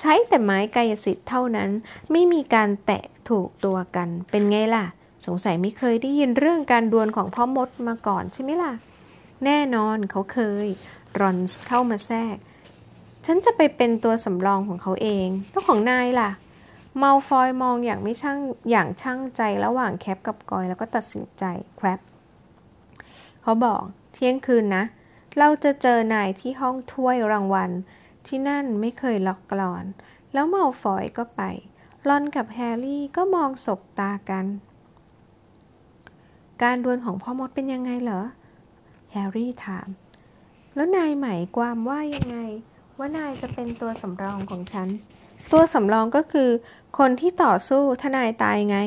[0.00, 1.70] ใช้แต่ไม้กายสิทธิ์เท่านั้น
[2.10, 4.86] ไม่มีการแตะถูกตัวกันเป็นไงล่ะ
[5.26, 8.72] สงสัยไม่เคยได้ยินเรื่องการดวลของพ่อมดมาก่อนใช่ไหมล่ะ
[9.44, 10.66] แน่นอนเขาเคย
[11.20, 11.36] รอน
[11.68, 12.36] เข้ามาแทรก
[13.26, 16.30] ฉันจะไปเป็นตัวสำรองของเขาเอง แล้วของนายล่ะ
[16.98, 18.38] เมาฟอยมองอย่างไม่ช่าง
[18.70, 21.44] อย่างช่างใจระหว่างแคปกับกอยแล้วก็ตัดสินใจ
[21.80, 21.98] ครับ
[23.42, 23.82] เขาบอก
[24.12, 24.84] เที่ยงคืนนะ
[25.38, 27.70] เราจะเจอนายที่ห้องถ้วยรางวัล
[28.26, 29.84] ที่นั่นไม่เคยล็อกกลอน
[30.32, 31.42] แล้วมัลฟอยก็ไป
[32.08, 34.46] รอนกับแฮร์รี่ก็มองสบตากัน
[36.62, 38.22] การดวลของพ่อมดเป็นยังไงเหรอ
[39.12, 39.88] แฮร์รี่ถาม
[40.74, 42.38] แล้วนายหมายความว่ายังไง
[42.98, 44.88] ว่านายจะเป็นตัวสำรองของฉัน
[45.52, 46.50] ตัวสำรองก็คือ
[46.98, 48.78] คนที่ต่อสู้แทนนายตายไง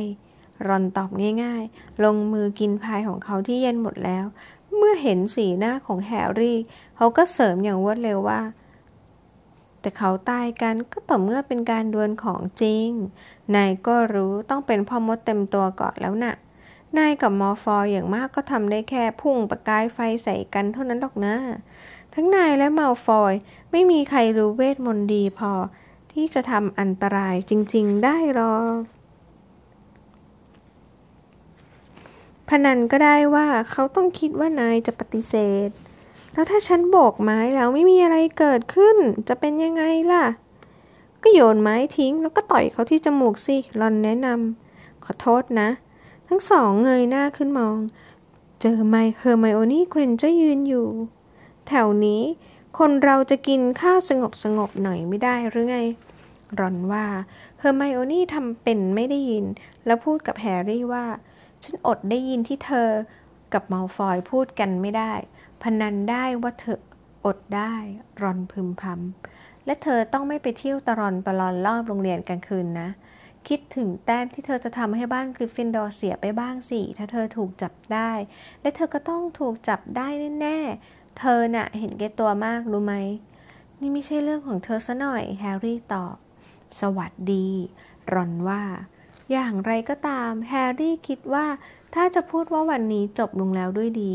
[0.67, 1.09] รอนตอบ
[1.43, 4.25] ง่ายๆ ลงมือกินพายของเขาที่เย็นหมดแล้ว
[4.75, 6.59] เมื่อเห็นสีหน้าของแฮร์รี่
[6.97, 8.41] เขาก็เสริมอย่างรวดเร็วว่า
[9.81, 12.89] แต่เขาตายกันก็ต่อเมื่อเป็นการดวลของจริง
[13.55, 16.35] นายก็รู้ต้องเป็นพ่อมดเต็มตัวก่อนแล้วนะ่ะ
[16.97, 21.35] นายกับมอฟอยอย่างมากก็ทำได้แค่พุ่งประกายไฟใส่กันเท่านั้นหรอกนะ
[22.13, 23.33] ทั้งนายและมาฟอย
[23.71, 25.51] ไม่มีใครรู้เวทมนต์ดีพอ
[26.11, 28.79] ที่จะทำอันตรายจริง ๆ ได้หรอก
[32.49, 35.35] พนันก็ได้ว่าเขาต้องคิดว่านายจะปฏิเส
[35.67, 35.69] ธ
[36.33, 40.25] แล้วถ้าฉันโบกไม้แล้วไม่มีอะไรเกิดขึ้น จะเป็นยังไงล่ะ
[41.23, 45.69] ก็โยนไม้ทิ้งแล้วก็ต่อยเขาที่จมูกสิรอนแนะนำขอโทษนะ
[46.33, 47.77] ทั้งสองเงยหน้าขึ้นมอง
[48.61, 50.87] เจอไมเฮอร์ไมโอนี่เกรนจะยืนอยู่
[51.67, 52.21] แถวนี้
[52.77, 55.77] คนเราจะกินข้าวสงบสงบหน่อยไม่ได้หรือไง
[56.59, 57.05] รอนว่า
[57.59, 59.45] เฮอร์ไมโอนี่ทำเป็นไม่ได้ยิน
[59.85, 61.05] แล้วพูดกับแฮร์รี่ว่า
[61.63, 62.89] ฉันอดได้ยินที่เธอ
[63.53, 65.13] กับมัลฟอยพูดกันไม่ได้
[65.61, 66.79] พนันได้ว่าเธอ
[67.25, 67.73] อดได้
[68.21, 72.89] รอนพึมพำและเธอต้องไม่ไปเที่ยวตะลอนตะลอนรอบโรงเรียนกลางคืนนะ
[73.47, 78.11] คิดถึงแต้มที่เธอจะทำให้บ้านกริฟฟินดอร์เสียไปบ้างสิ ถ้าเธอถูกจับได้
[78.61, 80.07] และเธอก็ต้องถูกจับได้
[80.41, 82.95] แน่ๆ เธอน่ะเห็นแก่ตัวมากรู้ไหม
[83.79, 86.15] นี่ไม่ใช่เรื่องของเธอซะหน่อย แฮร์รี่ตอบ
[86.79, 87.47] สวัสดี
[88.13, 88.63] รอนว่า
[89.31, 91.45] อย่างไรก็ตาม แฮร์รี่คิดว่า
[91.95, 94.13] ถ้าจะพูดว่าวันนี้จบลงแล้วด้วยดี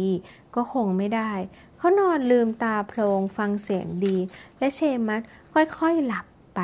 [0.55, 1.33] ก็คงไม่ได้
[1.79, 4.17] เขานอนลืมตาโพลงฟังเสียงดี
[4.59, 5.23] และเชมัส
[5.55, 6.61] ค่อยๆหลับไป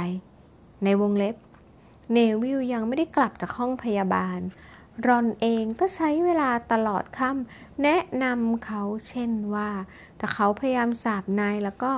[0.85, 1.37] ในวงเล็บ
[2.13, 4.41] เนวิลยังไม่ได้กลับจากห้องพยาบาล
[5.07, 9.71] รอนเองก็ใช้เวลาตลอดค่ำแนะนำเขาเช่นว่า
[10.19, 11.93] ถ้าเขาพยายามสาปนายแล้วก็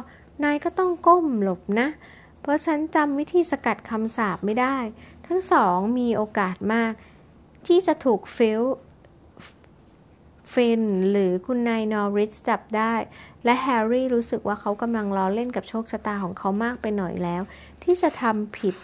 [0.44, 1.88] นายก็ต้องก้มหลบนะ
[2.40, 4.76] เพราะฉันจำวิธีสกัดคำสาปไม่ได้
[5.26, 6.92] ทั้งสองมีโอกาสมาก
[7.66, 8.62] ที่จะถูกฟิล
[10.52, 12.94] ช์หรือคุณนายนอร์ริสจับได้
[13.44, 17.42] และแฮร์รี่รู้สึกว่าเขากำลังล้อเล่นกับโชคชะตาของเขามากไปหน่อยแล้ว
[17.82, 18.74] ที่จะทำผิด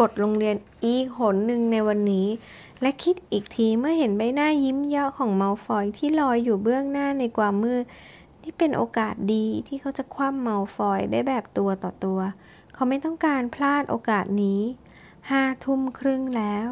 [0.00, 2.28] กฎโรงเรียนอีกหนหนึ่งในวันนี้
[2.80, 7.84] และคิดอีกทีเมื่อเห็นใบหน้ายิ้มเยาะของเมลฟอยที่ลอยอยู่เบื้องหน้าในความมืด
[8.42, 12.20] นี่เป็นโอกาสดีที่เขาจะคว่ำเมลฟอยได้แบบตัวต่อตัว
[12.72, 14.60] เขาไม่ต้องการพลาดโอกาสนี้
[15.30, 16.68] ห้าทุ่มครึ่งแล้ว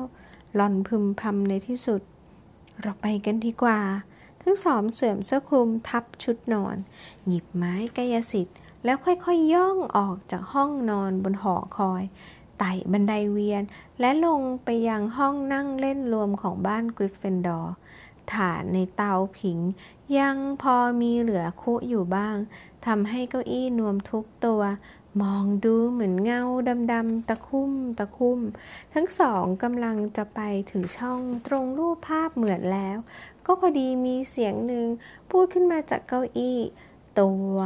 [0.55, 2.01] หลอนพึมพำในที่สุด
[2.81, 3.81] เราไปกันดีกว่า
[4.43, 6.77] ทั้งสองเสื่อมเสื้อคลุมทับชุดนอน
[7.27, 12.03] หยิบไม้กายสิทธิ์ แล้วค่อยๆย่องออกจากห้องนอนบนหอคอย
[12.59, 13.63] ไต่บันไดเวียน
[14.01, 17.75] และลงไปยังห้องนั่งเล่นรวมของบ้านกริฟฟินดอร์
[18.33, 19.59] ฐานในเตาผิง
[20.19, 22.37] ยังพอมีเหลือคุอยู่บ้าง
[22.87, 24.63] ทำให้เก้าอี้นวมทุกตัว
[25.23, 26.43] มองดูเหมือนเงา
[26.93, 28.41] ดำๆตะคุ่มตะคุ่ม
[28.95, 30.41] ทั้งสองกำลังจะไป
[30.71, 32.99] ถึงช่องตรงรูปภาพเหมือนแล้ว
[33.47, 34.87] ก็พอดีมีเสียงหนึ่ง
[35.31, 36.59] พูดขึ้นมาจากเก้าอี้
[37.21, 37.57] ตัว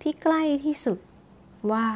[0.00, 0.98] ที่ใกล้ที่สุด
[1.72, 1.86] ว่า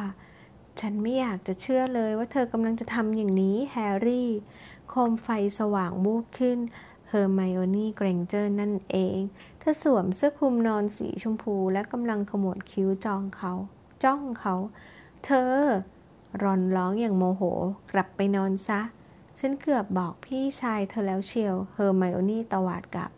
[0.81, 4.29] ฉันไม่อยากจะเชื่อเลยว่าเธอกำลังจะทำอย่างนี้แฮร์รี่
[4.89, 5.27] โคมไฟ
[5.59, 6.59] สว่างวูบขึ้น
[7.09, 9.17] เฮอร์ไมโอนี่เกรนเจอร์นั่นเอง
[9.59, 13.53] เธอสวมเสื้อคลุมนอนสีชมพูและกำลังขมวดคิ้วจ้องเขา
[14.03, 14.55] จ้องเขา
[15.25, 15.53] เธอ
[16.43, 17.41] รอนร้องอย่างโมโห
[17.91, 18.81] กลับไปนอนซะ
[19.39, 23.11] ฉันเกือบบอกพี่ชายเธอแล้วเชียว เฮอร์ไมโอนี่ตวาดกลับ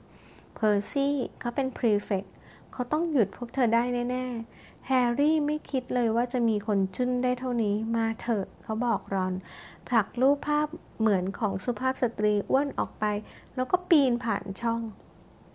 [0.56, 2.26] เพอร์ซี่เขาเป็นพรีเฟก
[2.72, 9.34] เขาต้องหยุดพวกเธอได้แน่ ๆ แฮร์รี่ไม่คิดเลยว่าจะมีคนจุ้นได้เท่านี้มาเถอะเขาบอกรอน
[9.88, 10.68] ผลักรูปภาพ
[11.00, 13.06] เหมือนของสุภาพสตรีอ้วนออกไป
[13.56, 14.82] แล้วก็ปีนผ่านช่อง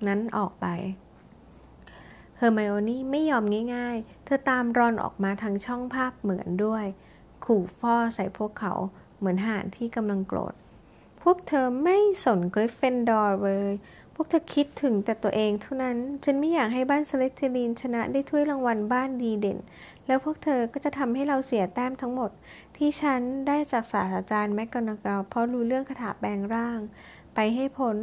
[0.06, 0.66] นั้นออกไป
[2.36, 6.84] เฮอร์ไมโอนี่ไม่ยอมง่าย ๆ เธอตามรอนออกมาทางช่องภาพเหมือนด้วย
[7.44, 8.74] ขู่ฟ่อใส่พวกเขา
[9.18, 10.54] เหมือนห่านที่กำลังโกรธ
[11.22, 13.72] พพวกเธอไม่สนกริฟฟินดอร์เลย
[14.20, 19.58] วกเธอคิดถึงแต่ตัวเองเท่านั้น ฉันไม่อยากให้บ้านสลิธีรินชนะได้ถ้วยรางวัลบ้านดีเด่น
[20.06, 22.30] แล้วพวกเธอก็จะทำให้เราเสียแต้มทั้งหมด
[22.76, 26.78] ที่ฉันได้จากศาสตราจารย์มักกอนนากัลเพราะรู้เรื่องคาถาแปลงร่าง
[27.34, 27.96] ไปให้พ้น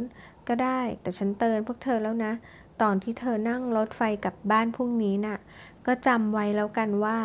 [0.48, 2.32] ก็ได้ แต่ฉันเตือนพวกเธอแล้วนะ
[2.82, 5.38] ตอนที่เธอนั่งรถไฟกลับบ้านพรุ่งนี้น่ะ
[5.86, 7.16] ก็จำไว้แล้วกันว่า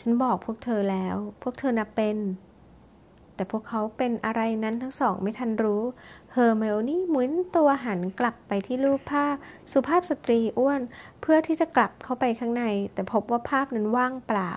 [0.00, 2.18] ฉันบอกพวกเธอแล้ว พวกเธอนับเป็น
[3.34, 5.82] แต่พวกเขาเป็นอะไรนั้นทั้งสองไม่ทันรู้
[6.34, 9.34] เฮอร์ไมโอนี่หมุนตัวหันกลับไปที่รูปภาพ
[9.72, 10.80] สุภาพสตรีอ้วน
[11.20, 14.50] เพื่อที่จะกลับเข้าไปข้างใน แต่พบว่าภาพนั้นว่างเปล่า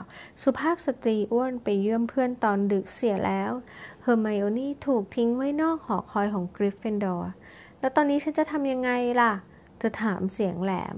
[0.44, 3.52] สุภาพสตรีอ้วนไปเยี่ยมเพื่อนตอนดึกเสียแล้ว
[4.02, 7.32] เฮอร์ไมโอนี่ถูกทิ้งไว้นอกหอคอยของกริฟฟินดอร์
[7.80, 9.34] แล้วตอนนี้ฉันจะทำยังไงล่ะ
[9.78, 10.96] เธอถามเสียงแหลม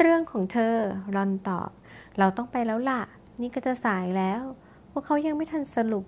[0.00, 0.76] เรื่องของเธอ
[1.16, 1.70] รอนตอบ
[2.18, 3.02] เราต้องไปแล้วล่ะ
[3.40, 4.42] นี่ก็จะสายแล้ว
[4.90, 6.04] พวกเขายังไม่ทันสรุป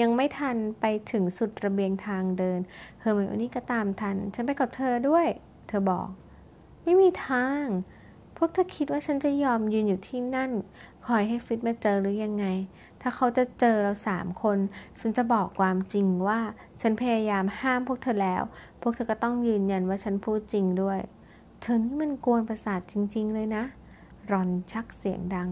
[0.00, 2.60] ยังไม่ทันไปถึงสุดระเบียงทางเดิน
[3.00, 5.26] เฮอร์ไมโอนี่ก็ตามทัน ฉันไปกับเธอด้วย
[5.68, 6.08] เธอบอก
[6.82, 7.64] ไม่มีทาง
[8.36, 10.52] พวกเธอคิดว่าฉันจะยอมยืนอยู่ที่นั่น
[11.06, 12.46] คอยให้ฟิตมาเจอหรือยังไง
[13.00, 14.58] ถ้าเขาจะเจอเราสามคน
[14.98, 16.40] ฉันจะบอกความจริงว่า
[16.80, 18.42] ฉันพยายามห้ามพวกเธอแล้ว
[18.80, 21.00] พวกเธอก็ต้องยืนยันว่าฉันพูดจริงด้วย
[21.60, 23.64] เธอนี่มันกวนประสาทจริง ๆ เลยนะ
[24.30, 25.48] รอนชักเสียงดัง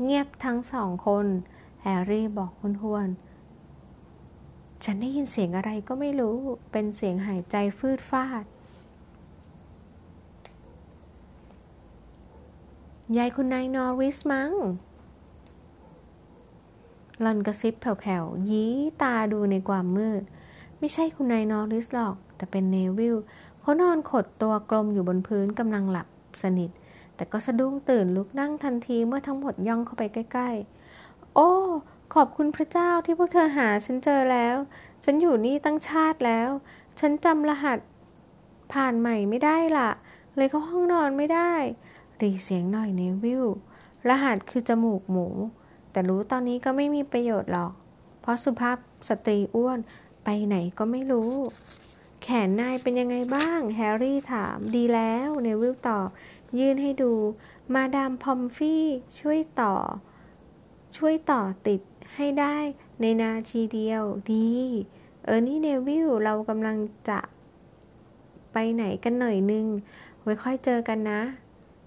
[0.00, 1.26] เงียบทั้งสองคน
[1.82, 3.31] แฮร์รี่บอกห้วนๆ
[4.84, 6.36] ฉันได้ยินเสียงอะไรก็ไม่รู้
[6.72, 8.44] เป็นเสียงหายใจฟืดฟาด
[13.16, 14.52] ยายคุณนายนอริสมั้ง
[17.24, 20.22] รอนกระซิบแผ่วๆ ยี้ตาดูในความมืด
[20.78, 23.16] ไม่ใช่คุณนายนอริสหรอก แต่เป็นเนวิล
[23.60, 26.08] เขานอนขดตัวกลมอยู่บนพื้นกำลังหลับ
[26.42, 26.70] สนิท
[27.16, 30.50] แต่ก็สะดุ้งตื่นลุกนั่งทันทีเมื่อทั้งหมดย่องเข้าไปใกล้
[30.92, 31.50] ๆ โอ้
[32.14, 34.56] ขอบคุณพระเจ้าที่พวกเธอหาฉันเจอแล้ว
[35.04, 36.48] ฉันอยู่นี่ตั้งชาติแล้ว
[37.00, 37.78] ฉันจำรหัส
[38.72, 39.90] ผ่านใหม่ไม่ได้ละ
[40.36, 41.52] เลยเข้าห้องนอนไม่ได้
[42.20, 43.44] รีเสียงหน่อยเนวิล
[44.08, 45.26] รหัสคือจมูกหมู
[45.90, 47.72] แต่รู้ตอนนี้ก็ไม่มีประโยชน์หรอก
[48.20, 48.76] เพราะสุภาพ
[49.08, 49.78] สตรีอ้วน
[50.24, 51.32] ไปไหนก็ไม่รู้
[52.22, 56.08] แขนนายเป็นยังไงบ้าง แฮร์รี่ถาม ดีแล้วเนวิลตอบ
[56.58, 57.12] ยื่นให้ดู
[57.74, 58.84] มาดามพอมฟี่
[59.20, 59.74] ช่วยต่อ
[60.96, 61.80] ช่วยต่อติด
[62.16, 62.56] ให้ได้
[63.00, 64.50] ในนาทีเดียวดี
[65.24, 66.76] เออนี่เนวิลเรากำลัง
[67.08, 67.20] จะ
[68.52, 69.66] ไปไหนกันหน่อยนึง
[70.22, 71.22] ไว้ค่อยเจอกันนะ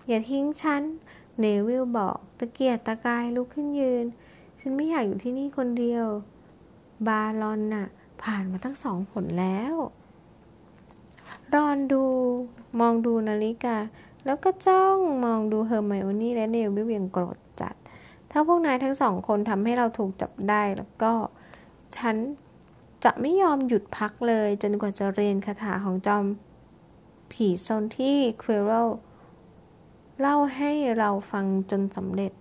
[0.07, 0.83] อย่าทิ้งฉัน
[1.39, 4.05] เนวิลบอกตะเกียกตะกายลุกขึ้นยืน
[4.59, 6.05] ฉันไม่อยากอยู่ที่นี่คนเดียว
[7.07, 7.87] บาลอนน่ะ
[8.21, 9.75] ผ่านมาตั้งสองผลแล้ว
[11.53, 12.03] รอนดู
[12.79, 13.77] มองดูนาฬิกา
[14.25, 17.37] แล้วก็จ้องมองดูเฮอร์ไมโอนี่และเนวิลอย่างโกรธ
[18.37, 21.13] ถ้าพวกนายทั้งสองคนทำให้เราถูกจับได้แล้วก็
[21.97, 22.15] ฉัน
[23.03, 26.25] จะไม่ยอมหยุดพักเลยจนกว่าจะเรียนคาถาของจอม
[27.31, 28.89] ผีซนที่ควีเรลล์
[30.19, 32.31] เล่าให้เราฟังจนสำเร็จ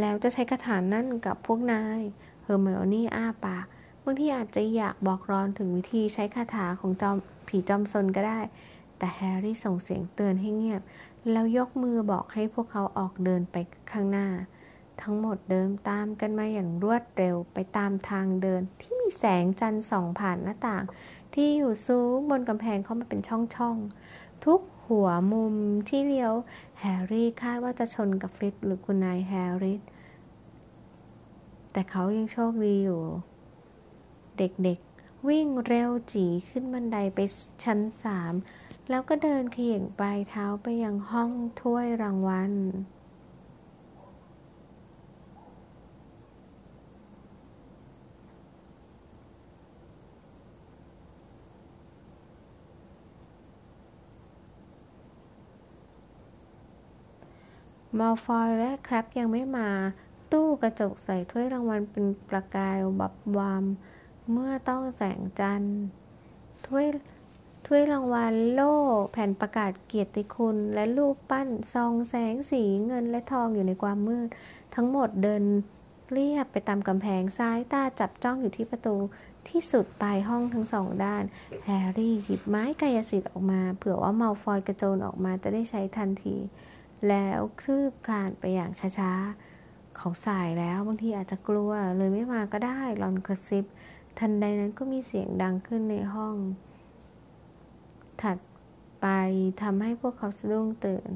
[0.00, 2.00] แล้วจะใช้คาถานั่นกับพวกนาย
[2.42, 3.64] เฮอร์ไมโอนี่อ้าปาก
[4.04, 7.16] บางทีอาจจะอยากบอกรอนถึงวิธีใช้คาถาของจอม
[7.48, 8.40] ผีจอมซนก็ได้
[8.98, 10.82] แต่แฮร์รี่ส่งเสียงเตือนให้เงียบ
[11.30, 13.56] แล้วยกมือบอกให้พวกเขาออกเดินไป
[13.92, 14.28] ข้างหน้า
[15.02, 20.84] ทั้งหมดเดินตามกันมาอย่างรวดเร็วไปตามทางเดินที่มีแสงจันทร์ส่องผ่านหน้าต่าง
[21.34, 25.54] ที่อยู่สูงบนกำแพงเข้ามาเป็นช่องๆ ทุกหัวมุม
[25.88, 26.32] ที่เลี้ยว
[26.80, 29.82] แฮร์รี่คาดว่าจะชนกับฟิลช์หรือคุณนายนอร์ริส
[31.72, 33.02] แต่เขายังโชคดีอยู่
[34.38, 37.18] เด็กๆ วิ่งเร็วจี๋ขึ้นบันไดไป
[37.64, 38.34] ชั้นสาม
[38.90, 41.30] แล้วก็เดินเขย่งปลายเท้าไปยังห้อง
[41.60, 42.52] ถ้วยรางวัล
[57.98, 59.68] มัลฟอยและแครปยังไม่มา
[60.32, 63.64] ตู้กระจกใส่ถ้วยรางวัลเป็นประกายบับวาม
[64.32, 65.78] เมื่อต้องแสงจันทร์
[66.66, 66.86] ถ้วย
[67.66, 68.74] ถ้วยรางวัลโล่
[69.12, 74.28] แผ่นประกาศเกียรติคุณ และรูปปั้นซองแสงสีเงินและทองอยู่ในความมืด
[74.74, 75.42] ทั้งหมดเดิน
[76.12, 78.96] เรียบไปตามกำแพงซ้ายตาจับจ้องอยู่ที่ประตู
[79.48, 81.24] ที่สุดปลายห้องทั้งสองด้าน
[81.64, 86.36] แฮร์รี่หยิบไม้กายสิทธิ์ออกมา เผื่อว่าเมัลฟอยกระโจนออกมาจะได้ใช้ทันที
[87.08, 93.64] แล้วคืบคลานไปอย่างช้าๆ เขาสายแล้วบางทีอาจจะกลัวเลยไม่มาก็ได้ลอนกระซิบ
[94.18, 96.36] ทันใดนั้นก็มีเสียงดังขึ้นในห้อง
[98.22, 98.38] ถัด
[99.00, 99.06] ไป
[99.62, 101.08] ทำให้พวกเขาสะดุ้งตื่น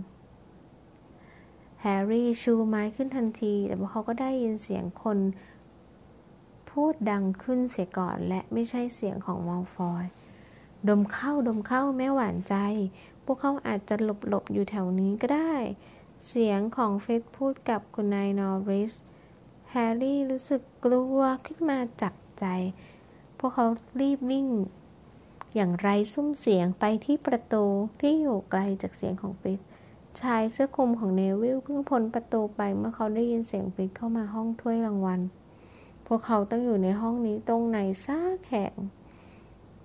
[1.80, 5.18] แฮร์รี่ชูไม้ขึ้นทันที แต่พวกเขาก็ได้ยินเสียงคน
[6.70, 10.04] พูดดังขึ้นเสียก่อนและไม่ใช่เสียงของมัลฟอย
[10.88, 12.54] ดมเข้าดมเข้าแม่หวานใจ
[13.24, 15.54] พวกเขาอาจจะหลบหลบอยู่แถวนี้ก็ได้
[16.28, 18.92] เสียงของฟิลช์พูดกับคุณนายนอริส
[19.70, 22.46] แฮร์รี่รู้สึกกลัวขึ้นมาจับใจ
[23.38, 23.66] พวกเขา
[24.00, 24.46] รีบวิ่ง
[25.54, 27.64] อย่างไร้สุ้มเสียงไปที่ประตู
[28.00, 29.58] ที่อยู่ไกลจากเสียงของฟิลช์
[30.20, 35.20] ชายเสื้อคลุมของเนวิลเพิ่งพ้นประตูไปเมื่อเขาได้ยินเสียงฟิลช์เข้ามาห้องถ้วยรางวัล
[36.06, 38.72] พวกเขาต้องอยู่ในห้องนี้ตรงไหนสักแห่ง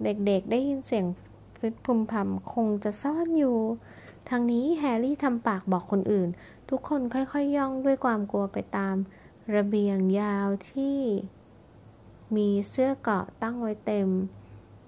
[0.03, 1.26] เด็กๆได้ยินเสียงฟ
[1.71, 3.57] ตพึมพำคงจะซ่อนอยู่
[4.29, 6.29] ทางนี้แฮร์รี่ทำปากบอกคนอื่น
[6.69, 8.95] ทุกคนค่อยๆย่องด้วยความกลัวไปตาม
[9.55, 10.99] ระเบียงยาวที่
[12.35, 14.07] มีเสื้อเกราะตั้งไว้เต็ม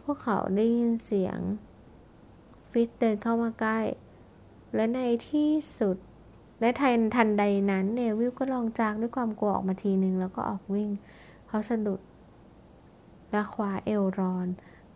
[0.01, 1.39] พวกเขาได้ยินเสียง
[2.71, 3.79] ฟิตเดินเข้ามาใกล้
[4.75, 5.97] และในที่สุด
[6.59, 10.89] และทันทันใดนั้นเนวิลก็ลองจากด้วยความกลัวออกมาทีนึงแล้วก็ออกวิ่ง
[11.47, 11.99] เขาสะดุด
[13.31, 14.47] และคว้าเอลรอน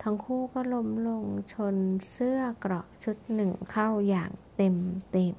[0.03, 1.75] ทั้งคู่ก็ล้มลงชน
[2.11, 4.75] เสื้อเกราะชุดหนึ่งเข้าอย่างเต็ม
[5.11, 5.37] เต็ม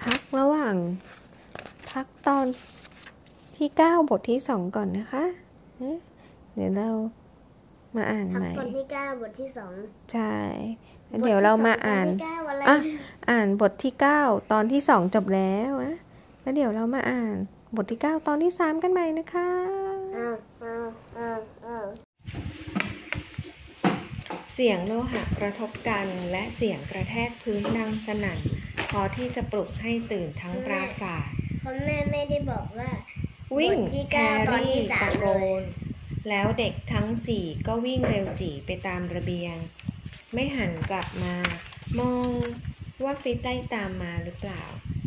[0.00, 0.76] พักระหว่าง
[1.90, 2.46] พักตอน
[3.56, 5.24] ที่ 9 บทที่ 2 ก่อนนะคะ
[5.78, 5.96] เอ๊ะ
[6.54, 6.88] เดี๋ยวเรา
[7.96, 9.72] มาอ่านพักใหม่ตอนที่เก้าบทที่สอง
[10.12, 10.34] ใช่
[11.08, 12.76] แล้วเดี๋ยวเรามาอ่านบทที่สงตที่เก้าอะไรอะ
[13.30, 15.96] อ่านบทที่ 9 ตอนที่ 2 จบแล้วนะ
[16.40, 17.34] แล้วเดี๋ยวเรามาอ่าน
[17.76, 19.48] บทที่ 9 ตอนที่ 3 กันใหม่นะคะ
[20.14, 20.86] อ้าวอ้าว
[21.18, 21.86] อ้าวอ้าว
[24.54, 28.40] เสียงโลหะกระทบกันและเสียงกระแทกพื้นดังสนั่น
[28.90, 31.28] พอที่จะปลุกให้ตื่นทั้งปราสาท
[31.60, 32.90] เพราะแม่ไม่ได้บอกว่า
[33.58, 35.62] วิ่งบทที่เก้าแฮร์ตอนที่รี่สามตะโกเลยน
[36.28, 39.56] แล้วเด็กทั้งสี่ก็วิ่งเร็วจีไปตามระเบียง
[40.32, 41.34] ไม่หันกลับมา
[42.00, 42.30] มอง
[43.04, 44.62] ว่าฟิตได้ตามมาหรือเปล่า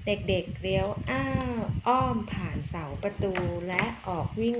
[0.07, 3.33] เด็กๆเลี้ยวอ้าวอ้อมผ่านเสาประตู
[3.69, 4.59] และออกวิ่ง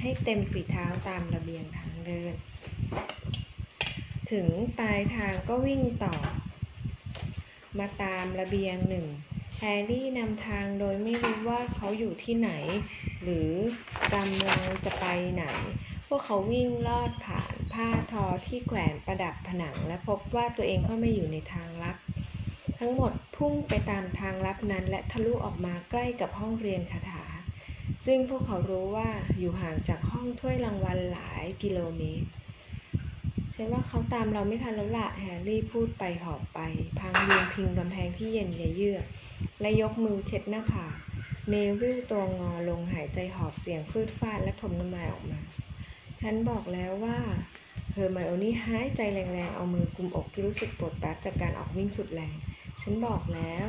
[0.00, 2.34] ให้เต็มฝีเท้าตามระเบียงทางเดิน
[4.30, 6.16] ถึงปลายทางก็วิ่งต่อ
[7.78, 9.06] มาตามระเบียงหนึ่ง
[9.58, 12.50] แฮร์รี่นำทางโดยไม่รู้ว่าเขาอยู่ที่ไหน
[13.22, 13.50] หรือ
[14.14, 15.44] กำลังจะไปไหน
[16.06, 21.96] พวกเขาวิ่งลอดผ่านผ้าทอที่แขวนประดับผนัง และพบว่าตัวเองเข้ามาอยู่ในทางลับ
[22.78, 27.24] ทั้งหมดพุ่งไปตามทางลับนั้น และทะลุออกมาใกล้กับห้องเรียนคาถา
[28.04, 32.28] ซึ่งพวกเขารู้ว่าอยู่ห่างจากห้องถ้วยรางวัลหลายกิโลเมตร
[33.54, 36.60] ฉันว่าเขาตามเราไม่ทันแล้วละแฮร์รี่พูดไปหอบไป
[36.98, 39.04] พังยืนพิงกำแพงที่เย็นเยือก
[39.60, 40.96] และยกมือเช็ดหน้าผาก
[41.48, 45.40] เนวิลตัวงอลงหายใจหอบเสียงฟืดฟาดและถ่มน้ำลายออกมา
[46.20, 47.18] ฉันบอกแล้วว่า
[47.92, 52.36] เฮอร์ไมโอนี่หายใจแรงๆ เอามือกุมอกที่รู้สึกปวดแปลบจากการออกวิ่งสุดแรง
[52.80, 53.68] ฉันบอกแล้ว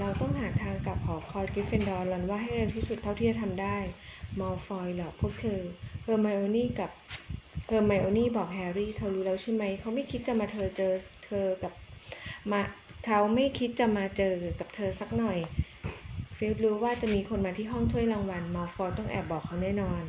[0.00, 3.78] เราต้องหาทางกลับหอคอยกริฟฟินดอร์รอนว่าให้เร็วที่สุดเท่าที่จะทำได้
[4.38, 5.60] มอลฟอยหลอกพวกเธอ
[6.02, 6.90] เฮอร์ไมโอนี่กับ
[7.66, 10.92] เฮอร์ไมโอนี่บอกแฮร์รี่ เธอรู้แล้วใช่ไหม เขาไม่คิดจะมาเธอเจอ
[11.26, 11.72] เธอกับ
[12.50, 12.60] มา
[13.04, 15.38] เขาไม่คิดจะมาเจอกับเธอสักหน่อย
[16.36, 20.02] ฟิลช์รู้ว่าจะมีคนมาที่ห้องถ้วยรางวัลมัลฟอยต้องแอบบอกเขาแน่นอน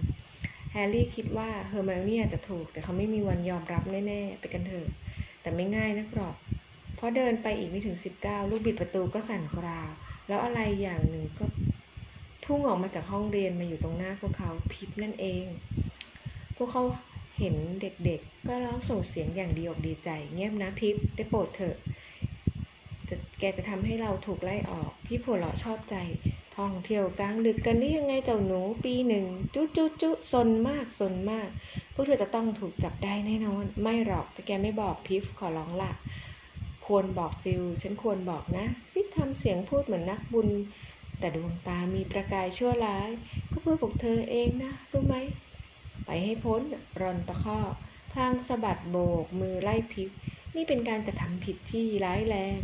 [0.72, 4.88] แฮร์รี่คิดว่าเฮอร์ไมโอนี่อาจจะถูก แต่เขาไม่มีวันยอมรับแน่ๆ ไปกันเถอะ
[5.42, 6.36] แต่ไม่ง่ายนักหรอก
[7.06, 9.90] เพราะเดินไปอีกไม่ถึง สิบก้าว ลูกบิดประตูก็สั่นกราว
[10.28, 11.46] แล้วอะไรอย่างหนึ่งก็
[12.46, 15.46] พุ่งออกมาจากห้องเรียนมาอยู่ตรงหน้าพวกเขาพีฟส์นั่นเอง
[16.58, 16.84] พวกเขา
[17.40, 21.76] เห็นเด็กๆ ก็ร้องส่งเสียงอย่างดีอกดีใจ เงียบนะพิบได้โปรดเถอะ
[23.10, 25.96] จะแกจะทำให้เราถูกไล่ออก พี่ผัวเราะชอบใจ
[26.58, 31.50] ท่องเที่ยวกลางดึกกันนี่ยังไงเจ้าหนูปีหนึ่ง จุ๊จุ๊จุ๊ซนมากซนมาก
[31.94, 35.92] พวกเธอจะต้องถูกจับได้แน่นอน ไม่หรอกแต่แกไม่บอกพิฟขอร้องละ
[36.86, 40.50] ควรบอกฟิวฉันควรบอกนะพิฟทำเสียงพูดเหมือนนักบุญ
[41.20, 43.10] แต่ดวงตามีประกายชั่วร้าย
[43.52, 45.16] ก็เพื่อพวกเธอเองนะ รู้ไหม
[46.06, 46.62] ไปให้พ้น
[47.02, 47.74] รอนตะคอก
[48.14, 50.10] พางสะบัดโบกมือไล่พิฟ
[50.56, 52.60] นี่เป็นการกระทำผิดที่ร้ายแรง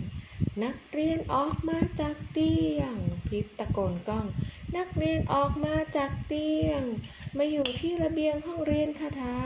[0.64, 2.96] นักเรียนออกมาจากเตียง
[3.28, 4.26] พิบตะโกนก้อง
[4.78, 6.82] นักเรียนออกมาจากเตียง
[7.38, 9.38] มาอยู่ที่ระเบียงห้องเรียนคาถา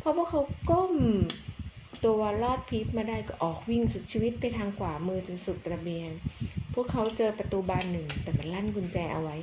[0.00, 0.94] พอพวกเขาก้ม
[2.04, 6.10] ตัวลอดพิบมาได้ก็ออกวิ่งสุดชีวิตไปทางขวามือจนสุดระเบียง
[6.74, 9.36] พวกเขาเจอประตูบานหนึ่ง แต่มันลั่นกุญแจเอาไว้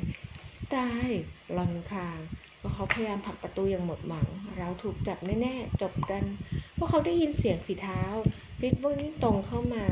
[0.74, 1.10] ตาย
[1.58, 2.19] รอนคาง
[2.60, 6.24] พวกเขาพยายามผลักประตูอย่างหมดหวัง เราถูกจับแน่ๆ จบกัน
[6.78, 8.02] พวกเขาได้ยินเสียงฝีเท้า
[8.60, 9.86] พิทวิ่งตรงเข้ามา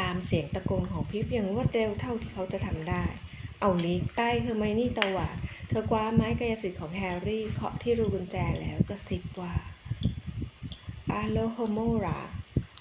[0.00, 3.04] ตามเสียงตะโกนของพิฟอย่างรวดเร็วเท่าที่เขาจะทำได้
[3.60, 5.36] เอาลีกใต้เฮอไมนี่ตวาด
[5.68, 9.54] เธอคว้าไม้กายสิทธิ์ของแฮร์รี่เคาะที่รูกุญแจแล้วก็ซิบว่า
[11.14, 12.20] อาโลโฮโมรา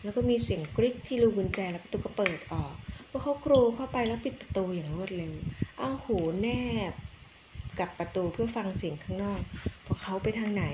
[0.04, 2.74] แล้วก็มีเสียงกริ๊กที่รูกุญแจแล้วประตูก็เปิดออก
[3.10, 5.34] พวกเขากรูเข้าไปแล้วปิดประตูอย่างรวดเร็ว
[5.80, 6.48] เอาหูแน
[6.92, 6.94] บ
[7.80, 9.42] กับประตูเพื่อฟังเสียงข้างนอก
[9.86, 10.65] พวกเขาไปทางไหน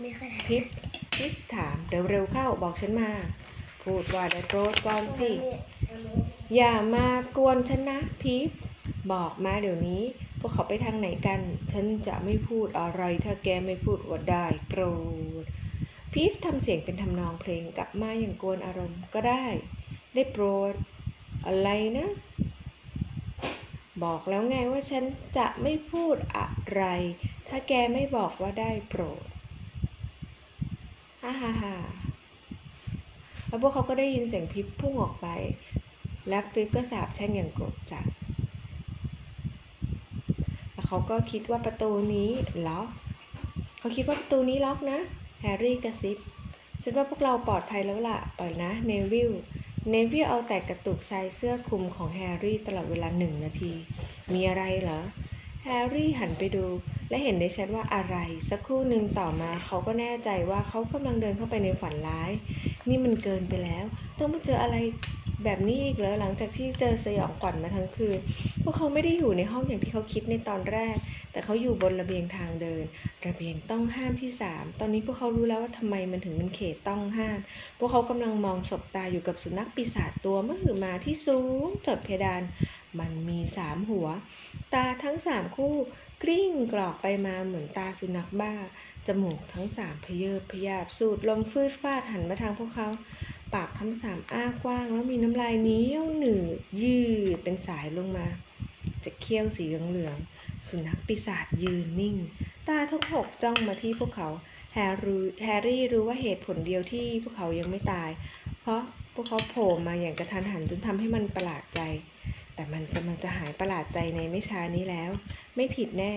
[0.00, 0.64] ไม่เคยทำพิษ
[1.16, 3.12] พิษถามเดี๋ยวเร็วเข้าบอกฉันมา
[3.84, 5.30] พูดว่าได้โปรดก่อนสิ
[6.56, 8.50] อย่ามากวนฉันนะพีฟ
[9.12, 10.02] บอกมาเดี๋ยวนี้
[10.40, 11.40] พวกเขาไปทางไหนกัน
[11.72, 14.82] ฉันจะไม่พูดอะไรถ้าแกไม่พูดว่าได้โปร
[15.42, 15.44] ด
[16.20, 19.46] พีฟทำเสียงเป็นทำนองเพลงกลับมาอย่างกวนอารมณ์ก็ได้
[20.14, 20.74] ได้โปรด
[21.46, 22.08] อะไรนะ
[24.04, 25.04] บอกแล้วไงว่าฉัน
[25.36, 26.82] จะไม่พูดอะไร
[27.48, 29.26] ถ้าแกไม่บอกว่าได้โปรด
[31.22, 31.76] ฮ่าฮ่าฮ่า
[33.46, 35.26] แล้วพวกเขาก็ได้ยินเสียงพิบพุ่งออกไป
[36.28, 38.04] และฟิปก็สาบแช่งอย่างโกรธจัด
[40.72, 42.30] แล้วเขาก็คิดว่าประตูนี้
[42.66, 42.88] ล็อก
[43.78, 45.00] เขาคิดว่าประตูนี้ล็อกนะ
[45.40, 46.18] แฮร์รี่กระซิบ
[46.82, 49.32] ฉันว่าพวกเราปลอดภัยแล้วล่ะ ปล่อยนะ เนวิล
[49.90, 53.72] เนวิลเอาแต่กระตุกชายเสื้อคลุมของแฮร์รี่ตลอดเวลาหนึ่งนาที
[54.32, 55.00] มีอะไรเหรอ
[55.64, 56.66] แฮร์รี่หันไปดู
[57.08, 58.16] และเห็นได้ชัดว่าอะไร
[58.50, 62.30] สักครู่หนึ่งต่อมาเขาก็แน่ใจว่าเขากำลังเดินเข้าไปในฝันร้าย
[62.88, 63.84] นี่มันเกินไปแล้ว
[64.18, 64.76] ต้องมาเจออะไร
[65.44, 68.18] แบบนี้อีกเหรอหลังจากที่เจอสยองขวัญมาทั้งคืน
[68.62, 70.96] พวกเขาไม่ได้อยู่ในห้องอย่างที่เขาคิดในตอนแรก
[71.32, 72.84] แต่เขาอยู่บนระเบียงทางเดิน
[73.26, 77.38] ระเบียงต้องห้ามที่สามตอนนี้พวกเขารู้แล้วว่าทำไมมันถึงเป็นเขตต้องห้าม
[77.78, 82.42] พวกเขากำลังมองศบตาอยู่กับสุนัขปีศาจตัวมหึมาที่สูงจดเพดาน
[82.98, 84.08] มันมีสามหัว
[84.74, 85.74] ตาทั้งสามคู่
[86.22, 88.54] กลิ้งกรอกไปมาเหมือนตาสุนัขบ้า
[89.06, 92.88] จมูกทั้งสามพเยิบพยาบสูดลมฟืดฟาดหันมาทางพวกเขา
[93.54, 97.00] ปากทั้งสามอ้ากว้าง แล้วมีน้ำลายเหนี้ยวหนืดยื
[97.36, 98.26] ดเป็นสายลงมา
[99.04, 102.16] จากเขี้ยวสีเหลืองๆ สุนัขปีศาจยืนนิ่ง
[102.68, 104.28] ตาทั้งหกจ้องมาที่พวกเขา
[104.74, 108.10] แฮร์รี่แฮร์รี่รู้ว่าเหตุผลเดียวที่พวกเขายังไม่ตาย
[108.60, 108.80] เพราะ
[109.14, 111.80] พวกเขาโผล่มาอย่างกะทันหันจนทำให้มันประหลาดใจ
[112.54, 115.10] แต่มันกำลังจะหายประหลาดใจในไม่ช้านี้แล้ว
[115.56, 116.14] ไม่ผิดแน่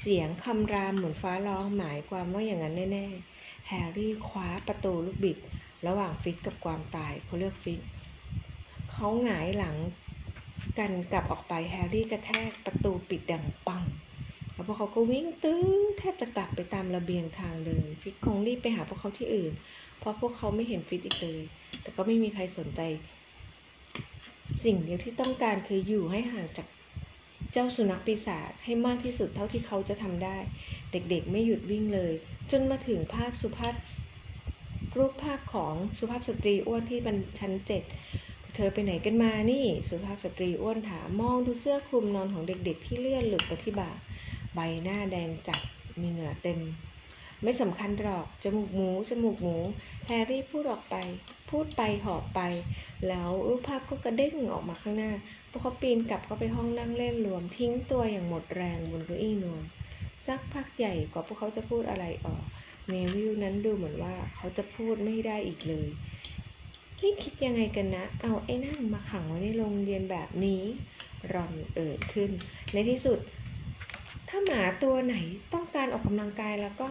[0.00, 5.38] เสียงคำรามเหมือนฟ้าร้องหมายความว่าอย่างนั้นแน่ๆแฮร์รี่คว้าประตูลูกบิด
[5.86, 7.80] ระหว่างฟิตกับความตายเขาเลือกฟิต
[8.92, 9.76] เขาหงายหลัง
[10.78, 13.84] กันกลับออกไปแฮร์รี่กระแทกประตูปิดดังปัง
[14.52, 15.64] แล้วพวกเขาก็วิ่งตื้อ
[15.98, 19.52] แทบจะกลับไปตามระเบียงทางเลยฟิตคงรีบไปหาพวกเขาที่อื่น
[19.98, 21.42] เพราะพวกเขาไม่เห็นฟิตอีกเลย
[21.82, 22.80] แต่ก็ไม่มีใครสนใจ
[24.64, 26.66] สิ่งเดียวที่ต้องการคืออยู่ให้ห่างจาก
[27.52, 30.38] เจ้าสุนัขปีศาจให้มากที่สุดเท่าที่เขาจะทำได้
[30.92, 32.12] เด็กๆไม่หยุดวิ่งเลย
[32.50, 33.74] จนมาถึงภาพสุภาพ
[34.98, 37.82] รูปภาพของสุภาพสตรีอ้วนที่บนชั้นเจ็ด
[38.54, 43.90] เธอไปไหนกันมานี่สุภาพสตรีอ้วนถามมองดูเสื้อคลุมนอนของเด็กๆ ที่เลื่อนหลุดไปที่บ่า
[44.54, 45.60] ใบหน้าแดงจัด
[46.00, 46.60] มีเหงื่อเต็ม
[47.42, 49.56] ไม่สำคัญหรอกจมูกหมูจมูกหมู
[50.06, 50.96] แฮร์รี่พูดออกไป
[51.50, 52.40] พูดไปหอบไป
[53.08, 55.12] แล้วรูปภาพก็กระเด้งออกมาข้างหน้า
[55.50, 59.62] พวกเขาปีนกลับเข้าไปห้องนั่งเล่นรวมทิ้งตัวอย่างหมดแรงบนเก้าอี้นวม
[60.26, 62.44] สักพักใหญ่กว่าพวกเขาจะพูดอะไรออก
[62.92, 65.88] เนวิลนั้นดูเหมือนว่าเขาจะพูดไม่ได้อีกเลย
[67.02, 70.62] นี่คิดยังไงกันนะ เอาไอ้นั่นมาขังไว้ในโรงเรียนแบบนี้
[71.32, 72.30] รอนเอ่ยขึ้น
[72.72, 73.18] ในที่สุด
[74.28, 75.16] ถ้าหมาตัวไหน
[75.52, 76.88] ต้องการออกกำลังกายแล้วก็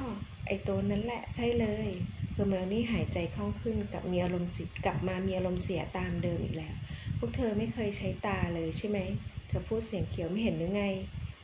[0.47, 1.89] ไอ้ตัวนั้นแหละใช่เลย
[2.33, 6.75] เฮอร์ไมโอนี่หายใจคล่องขึ้นกับมีอารมณ์สิกลับมามีอารมณ์เสียตามเดิมอีกแล้ว
[7.17, 8.99] พวกเธอไม่เคยใช้ตาเลยใช่ไหม
[9.47, 10.83] เธอพูดเสียงเขียวไม่เห็นหรือไง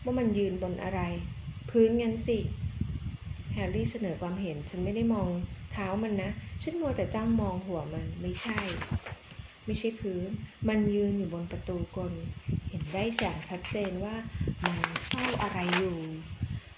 [0.03, 1.01] ว่ามันยืนบนอะไร
[1.69, 2.37] พื้นงั้นสิ
[3.59, 5.29] แฮร์รี่เสนอความเห็น ฉันไม่ได้มอง
[5.71, 6.31] เท้ามันนะ
[6.63, 8.61] ฉันมัวแต่จ้องมองหัวมัน ไม่ใช่
[9.65, 10.29] ไม่ใช่พื้น
[10.67, 12.13] มันยืนอยู่บนประตูกล
[12.69, 14.15] เห็นได้อย่างชัดเจนว่า
[14.67, 15.97] มันเฝ้าอะไรอยู่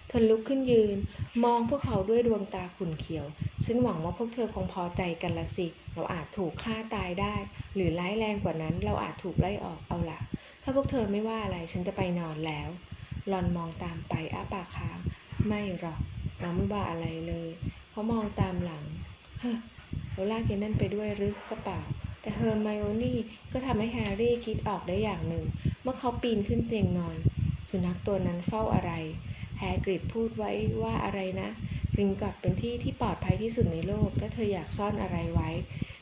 [0.07, 0.97] เธอลุกขึ้นยืน
[1.43, 3.25] มองพวกเขาด้วยดวงตาขุ่นเขียว
[3.63, 7.35] ฉันหวังว่าพวกเธอคงพอใจกันละสิ เราอาจถูกฆ่าตายได้
[7.75, 10.19] หรือร้ายแรงกว่านั้น เราอาจถูกไล่ออก เอาละ
[10.63, 12.69] ถ้าพวกเธอไม่ว่าอะไร ฉันจะไปนอนแล้ว
[13.27, 14.97] หลอนมองตามไปอ้าปากค้าง
[15.47, 15.99] ไม่หรอก
[16.39, 17.49] เราไม่ว่าอะไรเลย
[17.91, 18.83] เขามองตามหลัง
[19.39, 19.57] เฮ้อ
[20.11, 21.81] เราลากยายนั่นไปด้วยหรือก็เปล่า
[22.21, 23.17] แต่เฮอร์ไมโอนี่
[23.51, 25.45] ก็ทำให้แฮร์รี่คิดออกได้อย่างหนึ่ง
[25.81, 27.17] เมื่อเขาปีนขึ้นเตียงนอน
[27.69, 28.91] สุนัขตัวนั้นเฝ้าอะไร
[29.59, 30.51] แฮกริดพูดไว้
[30.83, 31.49] ว่าอะไรนะ
[31.99, 35.49] ริงกอตเป็นที่ที่ปลอดภัยที่สุดในโลก ถ้าเธออยากซ่อนอะไรไว้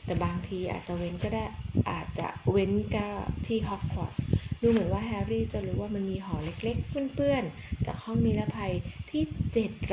[0.04, 1.44] แต่บางทีอาจจะเว้นก็ได้
[1.90, 3.06] อาจจะเว้นก็
[3.46, 4.22] ที่ฮอกวอตส์
[4.62, 8.72] ดูเหมือนว่าแฮร์รี่จะรู้ว่ามันมีหอเล็กๆ เปื้อนๆ จากห้องนิรภัย
[9.10, 9.22] ที่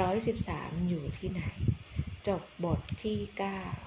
[0.09, 1.43] 713 อยู่ที่ไหน
[2.28, 3.84] จบบทที่ 9